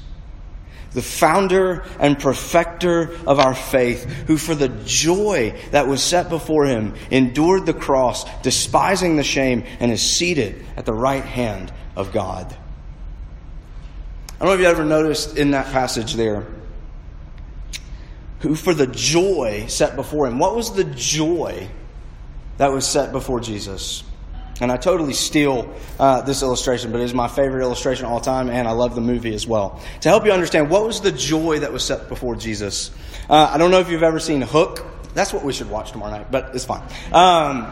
the 0.94 1.02
founder 1.02 1.84
and 2.00 2.18
perfecter 2.18 3.12
of 3.26 3.40
our 3.40 3.54
faith, 3.54 4.04
who 4.28 4.38
for 4.38 4.56
the 4.56 4.70
joy 4.86 5.60
that 5.72 5.88
was 5.88 6.02
set 6.02 6.30
before 6.30 6.66
him 6.66 6.96
endured 7.12 7.66
the 7.66 7.74
cross, 7.74 8.26
despising 8.42 9.16
the 9.16 9.24
shame, 9.24 9.64
and 9.80 9.92
is 9.92 10.02
seated 10.02 10.66
at 10.76 10.86
the 10.86 10.94
right 10.94 11.26
hand 11.26 11.72
of 11.96 12.12
God. 12.12 12.56
I 14.40 14.40
don't 14.40 14.50
know 14.50 14.54
if 14.54 14.60
you 14.60 14.68
ever 14.68 14.86
noticed 14.86 15.38
in 15.38 15.52
that 15.52 15.68
passage 15.68 16.14
there 16.14 16.46
who 18.40 18.56
for 18.56 18.74
the 18.74 18.88
joy 18.88 19.66
set 19.68 19.96
before 19.96 20.28
him. 20.28 20.38
What 20.38 20.56
was 20.56 20.74
the 20.74 20.84
joy 20.84 21.68
that 22.58 22.72
was 22.72 22.86
set 22.86 23.12
before 23.12 23.40
Jesus? 23.40 24.04
And 24.60 24.72
I 24.72 24.78
totally 24.78 25.14
steal 25.14 25.74
uh, 26.00 26.22
this 26.22 26.42
illustration, 26.42 26.92
but 26.92 27.02
it 27.02 27.04
is 27.04 27.14
my 27.14 27.28
favorite 27.28 27.62
illustration 27.62 28.06
all 28.06 28.20
time, 28.20 28.50
and 28.50 28.68
I 28.68 28.72
love 28.72 28.96
the 28.96 29.02
movie 29.02 29.34
as 29.36 29.46
well. 29.46 29.82
To 30.02 30.10
help 30.10 30.26
you 30.26 30.32
understand, 30.32 30.70
what 30.70 30.86
was 30.86 31.02
the 31.02 31.12
joy 31.12 31.60
that 31.60 31.72
was 31.72 31.84
set 31.84 32.10
before 32.10 32.36
Jesus? 32.36 32.92
Uh, 33.30 33.52
I 33.54 33.58
don't 33.58 33.72
know 33.72 33.80
if 33.80 33.90
you've 33.90 34.04
ever 34.04 34.20
seen 34.20 34.42
Hook. 34.42 34.86
That's 35.14 35.32
what 35.32 35.44
we 35.44 35.54
should 35.54 35.70
watch 35.70 35.92
tomorrow 35.92 36.12
night, 36.12 36.32
but 36.32 36.56
it's 36.56 36.66
fine. 36.66 36.82
Um, 37.12 37.72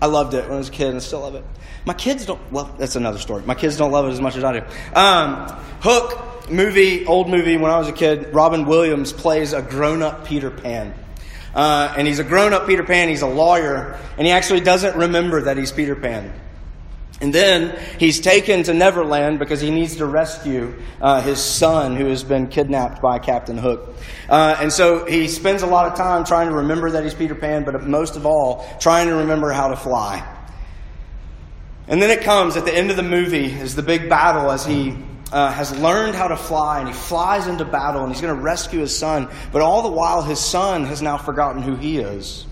I 0.00 0.06
loved 0.06 0.34
it 0.34 0.44
when 0.44 0.54
I 0.54 0.58
was 0.58 0.68
a 0.68 0.72
kid, 0.72 0.88
and 0.88 0.96
I 0.96 1.00
still 1.00 1.20
love 1.20 1.34
it. 1.34 1.44
My 1.84 1.94
kids 1.94 2.26
don't. 2.26 2.40
Well, 2.52 2.74
that's 2.78 2.96
another 2.96 3.18
story. 3.18 3.42
My 3.44 3.54
kids 3.54 3.76
don't 3.76 3.92
love 3.92 4.06
it 4.06 4.10
as 4.10 4.20
much 4.20 4.36
as 4.36 4.44
I 4.44 4.60
do. 4.60 4.66
Um, 4.94 5.46
Hook 5.80 6.50
movie, 6.50 7.06
old 7.06 7.28
movie. 7.28 7.56
When 7.56 7.70
I 7.70 7.78
was 7.78 7.88
a 7.88 7.92
kid, 7.92 8.32
Robin 8.34 8.66
Williams 8.66 9.12
plays 9.12 9.52
a 9.52 9.62
grown-up 9.62 10.26
Peter 10.26 10.50
Pan. 10.50 10.94
Uh, 11.54 11.94
and 11.96 12.06
he's 12.06 12.18
a 12.18 12.24
grown 12.24 12.52
up 12.52 12.66
Peter 12.66 12.84
Pan, 12.84 13.08
he's 13.08 13.22
a 13.22 13.26
lawyer, 13.26 13.98
and 14.16 14.26
he 14.26 14.32
actually 14.32 14.60
doesn't 14.60 14.96
remember 14.96 15.42
that 15.42 15.56
he's 15.56 15.72
Peter 15.72 15.96
Pan. 15.96 16.32
And 17.20 17.34
then 17.34 17.76
he's 17.98 18.20
taken 18.20 18.62
to 18.64 18.74
Neverland 18.74 19.40
because 19.40 19.60
he 19.60 19.70
needs 19.70 19.96
to 19.96 20.06
rescue 20.06 20.74
uh, 21.00 21.20
his 21.20 21.42
son 21.42 21.96
who 21.96 22.06
has 22.06 22.22
been 22.22 22.46
kidnapped 22.46 23.02
by 23.02 23.18
Captain 23.18 23.58
Hook. 23.58 23.94
Uh, 24.28 24.56
and 24.60 24.72
so 24.72 25.04
he 25.04 25.26
spends 25.26 25.62
a 25.62 25.66
lot 25.66 25.90
of 25.90 25.98
time 25.98 26.24
trying 26.24 26.48
to 26.48 26.54
remember 26.54 26.92
that 26.92 27.02
he's 27.02 27.14
Peter 27.14 27.34
Pan, 27.34 27.64
but 27.64 27.82
most 27.82 28.14
of 28.14 28.24
all, 28.24 28.68
trying 28.78 29.08
to 29.08 29.16
remember 29.16 29.50
how 29.50 29.68
to 29.68 29.76
fly. 29.76 30.24
And 31.88 32.00
then 32.00 32.10
it 32.10 32.22
comes 32.22 32.56
at 32.56 32.64
the 32.64 32.74
end 32.74 32.90
of 32.90 32.96
the 32.96 33.02
movie 33.02 33.46
is 33.46 33.74
the 33.74 33.82
big 33.82 34.08
battle 34.08 34.50
as 34.50 34.64
he 34.64 34.94
uh, 35.32 35.52
has 35.52 35.76
learned 35.78 36.14
how 36.14 36.28
to 36.28 36.36
fly 36.36 36.80
and 36.80 36.88
he 36.88 36.94
flies 36.94 37.46
into 37.46 37.64
battle 37.64 38.02
and 38.02 38.12
he's 38.12 38.20
going 38.20 38.34
to 38.34 38.42
rescue 38.42 38.80
his 38.80 38.96
son. 38.96 39.28
But 39.52 39.62
all 39.62 39.82
the 39.82 39.90
while, 39.90 40.22
his 40.22 40.40
son 40.40 40.84
has 40.84 41.02
now 41.02 41.18
forgotten 41.18 41.62
who 41.62 41.76
he 41.76 41.98
is. 41.98 42.46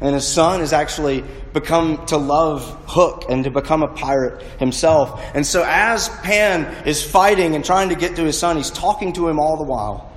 And 0.00 0.14
his 0.14 0.26
son 0.26 0.60
has 0.60 0.72
actually 0.72 1.24
become 1.52 2.04
to 2.06 2.16
love 2.16 2.64
Hook 2.86 3.26
and 3.28 3.44
to 3.44 3.50
become 3.50 3.82
a 3.82 3.88
pirate 3.88 4.42
himself. 4.58 5.22
And 5.34 5.46
so, 5.46 5.64
as 5.66 6.08
Pan 6.08 6.86
is 6.86 7.02
fighting 7.02 7.54
and 7.54 7.64
trying 7.64 7.88
to 7.90 7.94
get 7.94 8.16
to 8.16 8.24
his 8.24 8.36
son, 8.36 8.56
he's 8.56 8.70
talking 8.70 9.12
to 9.14 9.28
him 9.28 9.38
all 9.38 9.56
the 9.56 9.64
while. 9.64 10.12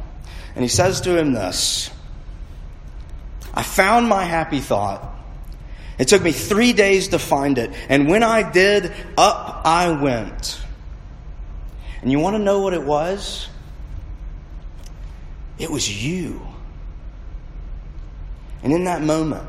And 0.55 0.63
he 0.63 0.67
says 0.67 1.01
to 1.01 1.17
him 1.17 1.33
this 1.33 1.91
I 3.53 3.63
found 3.63 4.10
my 4.10 4.23
happy 4.23 4.60
thought 4.60 5.17
it 5.97 6.07
took 6.07 6.21
me 6.21 6.31
three 6.31 6.73
days 6.73 7.10
to 7.10 7.19
find 7.19 7.57
it. 7.57 7.71
And 7.89 8.07
when 8.07 8.23
I 8.23 8.49
did, 8.49 8.93
up 9.17 9.62
I 9.65 9.91
went. 9.91 10.60
And 12.08 12.12
you 12.13 12.20
want 12.20 12.38
to 12.38 12.41
know 12.41 12.62
what 12.62 12.74
it 12.74 12.84
was? 12.84 13.50
It 15.60 15.70
was 15.70 16.06
you. 16.06 16.39
And 18.63 18.72
in 18.72 18.86
that 18.86 19.02
moment, 19.02 19.43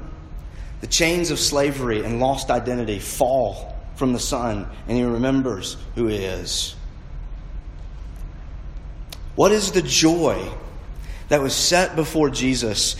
the 0.80 0.88
chains 0.88 1.30
of 1.30 1.38
slavery 1.38 2.04
and 2.04 2.18
lost 2.18 2.50
identity 2.50 2.98
fall 2.98 3.78
from 3.94 4.12
the 4.12 4.18
Son, 4.18 4.66
and 4.88 4.96
he 4.96 5.04
remembers 5.04 5.76
who 5.94 6.08
he 6.08 6.16
is. 6.16 6.74
What 9.36 9.52
is 9.52 9.70
the 9.70 9.82
joy 9.82 10.50
that 11.28 11.40
was 11.40 11.54
set 11.54 11.94
before 11.94 12.28
Jesus 12.28 12.96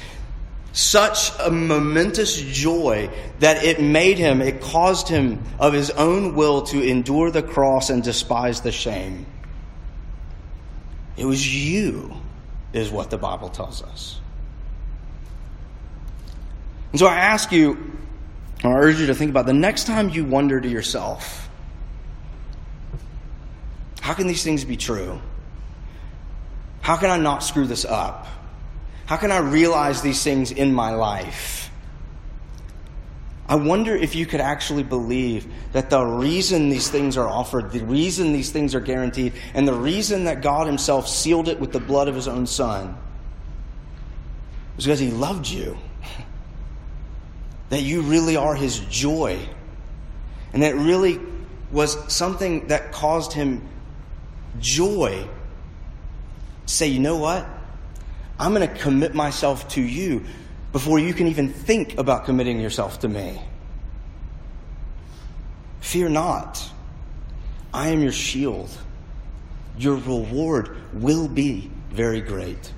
such 0.71 1.33
a 1.41 1.51
momentous 1.51 2.41
joy 2.41 3.11
that 3.41 3.65
it 3.65 3.81
made 3.81 4.19
him, 4.19 4.41
it 4.41 4.61
caused 4.61 5.09
him 5.09 5.43
of 5.59 5.73
his 5.73 5.91
own 5.91 6.37
will 6.37 6.63
to 6.63 6.81
endure 6.81 7.33
the 7.33 7.43
cross 7.43 7.91
and 7.91 8.05
despise 8.05 8.61
the 8.61 8.71
shame. 8.71 9.27
It 11.19 11.25
was 11.25 11.55
you, 11.55 12.15
is 12.73 12.91
what 12.91 13.11
the 13.11 13.19
Bible 13.19 13.49
tells 13.49 13.83
us. 13.83 14.21
And 16.93 17.01
so 17.01 17.07
I 17.07 17.17
ask 17.17 17.51
you, 17.51 17.93
I 18.63 18.69
urge 18.69 19.01
you 19.01 19.07
to 19.07 19.15
think 19.15 19.31
about 19.31 19.47
the 19.47 19.53
next 19.53 19.87
time 19.87 20.09
you 20.09 20.25
wonder 20.25 20.61
to 20.61 20.69
yourself, 20.69 21.51
how 24.01 24.15
can 24.15 24.29
these 24.29 24.45
things 24.45 24.65
be 24.65 24.77
true? 24.77 25.21
How 26.81 26.97
can 26.97 27.11
I 27.11 27.19
not 27.19 27.43
screw 27.43 27.67
this 27.67 27.85
up? 27.85 28.27
How 29.07 29.17
can 29.17 29.33
I 29.33 29.39
realize 29.39 30.03
these 30.03 30.23
things 30.23 30.53
in 30.53 30.73
my 30.73 30.93
life? 30.93 31.68
I 33.49 33.55
wonder 33.55 33.97
if 33.97 34.15
you 34.15 34.27
could 34.27 34.41
actually 34.41 34.83
believe 34.83 35.51
that 35.73 35.89
the 35.89 36.05
reason 36.05 36.69
these 36.69 36.91
things 36.91 37.17
are 37.17 37.27
offered, 37.27 37.73
the 37.73 37.81
reason 37.81 38.35
these 38.35 38.51
things 38.51 38.75
are 38.75 38.81
guaranteed, 38.81 39.33
and 39.55 39.67
the 39.67 39.73
reason 39.73 40.25
that 40.25 40.43
God 40.43 40.67
Himself 40.67 41.09
sealed 41.09 41.49
it 41.49 41.59
with 41.59 41.73
the 41.73 41.81
blood 41.81 42.09
of 42.09 42.15
His 42.15 42.29
own 42.29 42.47
Son 42.47 42.95
was 44.77 44.85
because 44.85 45.01
He 45.01 45.11
loved 45.11 45.49
you. 45.49 45.77
That 47.71 47.83
you 47.83 48.01
really 48.01 48.35
are 48.35 48.55
His 48.55 48.79
joy. 48.79 49.39
And 50.55 50.63
that 50.63 50.75
really 50.75 51.21
was 51.71 52.11
something 52.11 52.69
that 52.69 52.93
caused 52.93 53.35
Him 53.35 53.61
joy. 54.59 55.29
Say, 56.65 56.89
you 56.89 56.99
know 56.99 57.19
what? 57.19 57.47
I'm 58.39 58.55
going 58.55 58.67
to 58.67 58.75
commit 58.75 59.15
myself 59.15 59.69
to 59.71 59.83
you 59.83 60.25
before 60.73 60.99
you 60.99 61.15
can 61.15 61.27
even 61.29 61.49
think 61.49 61.99
about 61.99 62.25
committing 62.25 62.61
yourself 62.61 63.01
to 63.01 63.09
me. 63.09 63.41
Fear 65.81 66.11
not. 66.11 66.63
I 67.73 67.89
am 67.89 68.03
your 68.03 68.13
shield. 68.13 68.71
Your 69.79 69.95
reward 69.95 70.77
will 70.93 71.29
be 71.29 71.71
very 71.91 72.21
great. 72.21 72.73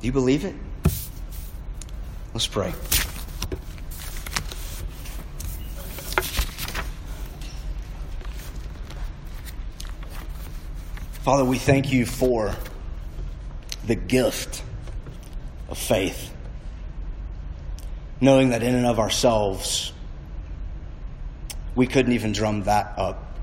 Do 0.00 0.06
you 0.06 0.12
believe 0.12 0.44
it? 0.44 0.54
Let's 2.34 2.46
pray. 2.46 2.72
Father, 11.22 11.44
we 11.44 11.58
thank 11.58 11.92
you 11.92 12.04
for 12.04 12.54
the 13.86 13.94
gift 13.94 14.62
of 15.72 15.78
faith. 15.78 16.30
Knowing 18.20 18.50
that 18.50 18.62
in 18.62 18.74
and 18.74 18.84
of 18.84 19.00
ourselves, 19.00 19.92
we 21.74 21.86
couldn't 21.86 22.12
even 22.12 22.32
drum 22.32 22.64
that 22.64 22.92
up. 22.98 23.38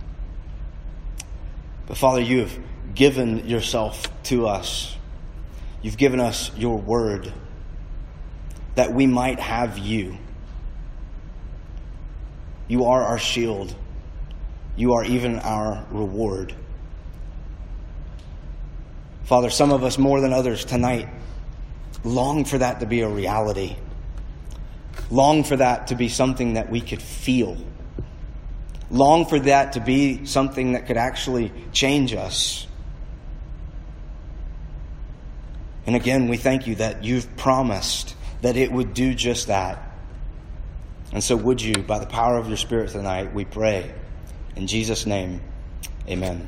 But 1.87 1.97
Father, 1.97 2.21
you 2.21 2.41
have 2.41 2.57
given 2.93 3.47
yourself 3.47 4.07
to 4.25 4.47
us. 4.47 4.95
You've 5.81 5.97
given 5.97 6.19
us 6.19 6.55
your 6.55 6.77
word 6.77 7.33
that 8.75 8.93
we 8.93 9.07
might 9.07 9.39
have 9.39 9.79
you. 9.79 10.15
You 12.67 12.85
are 12.85 13.01
our 13.01 13.17
shield. 13.17 13.75
You 14.75 14.93
are 14.93 15.03
even 15.03 15.39
our 15.39 15.83
reward. 15.89 16.53
Father, 19.23 19.49
some 19.49 19.71
of 19.71 19.83
us 19.83 19.97
more 19.97 20.21
than 20.21 20.31
others 20.31 20.63
tonight 20.63 21.09
long 22.03 22.45
for 22.45 22.57
that 22.57 22.79
to 22.79 22.85
be 22.85 23.01
a 23.01 23.09
reality, 23.09 23.75
long 25.09 25.43
for 25.43 25.57
that 25.57 25.88
to 25.88 25.95
be 25.95 26.09
something 26.09 26.53
that 26.53 26.69
we 26.69 26.81
could 26.81 27.01
feel, 27.01 27.57
long 28.89 29.25
for 29.25 29.39
that 29.39 29.73
to 29.73 29.79
be 29.79 30.25
something 30.25 30.73
that 30.73 30.87
could 30.87 30.97
actually 30.97 31.52
change 31.71 32.13
us. 32.13 32.67
And 35.85 35.95
again, 35.95 36.27
we 36.27 36.37
thank 36.37 36.67
you 36.67 36.75
that 36.75 37.04
you've 37.04 37.35
promised 37.35 38.15
that 38.41 38.56
it 38.56 38.71
would 38.71 38.93
do 38.93 39.13
just 39.13 39.47
that. 39.47 39.85
And 41.12 41.23
so, 41.23 41.35
would 41.35 41.62
you, 41.62 41.73
by 41.83 41.97
the 41.97 42.06
power 42.06 42.37
of 42.37 42.47
your 42.47 42.58
Spirit 42.58 42.91
tonight, 42.91 43.33
we 43.33 43.43
pray. 43.43 43.91
In 44.56 44.67
Jesus' 44.67 45.06
name, 45.06 45.41
amen. 46.08 46.47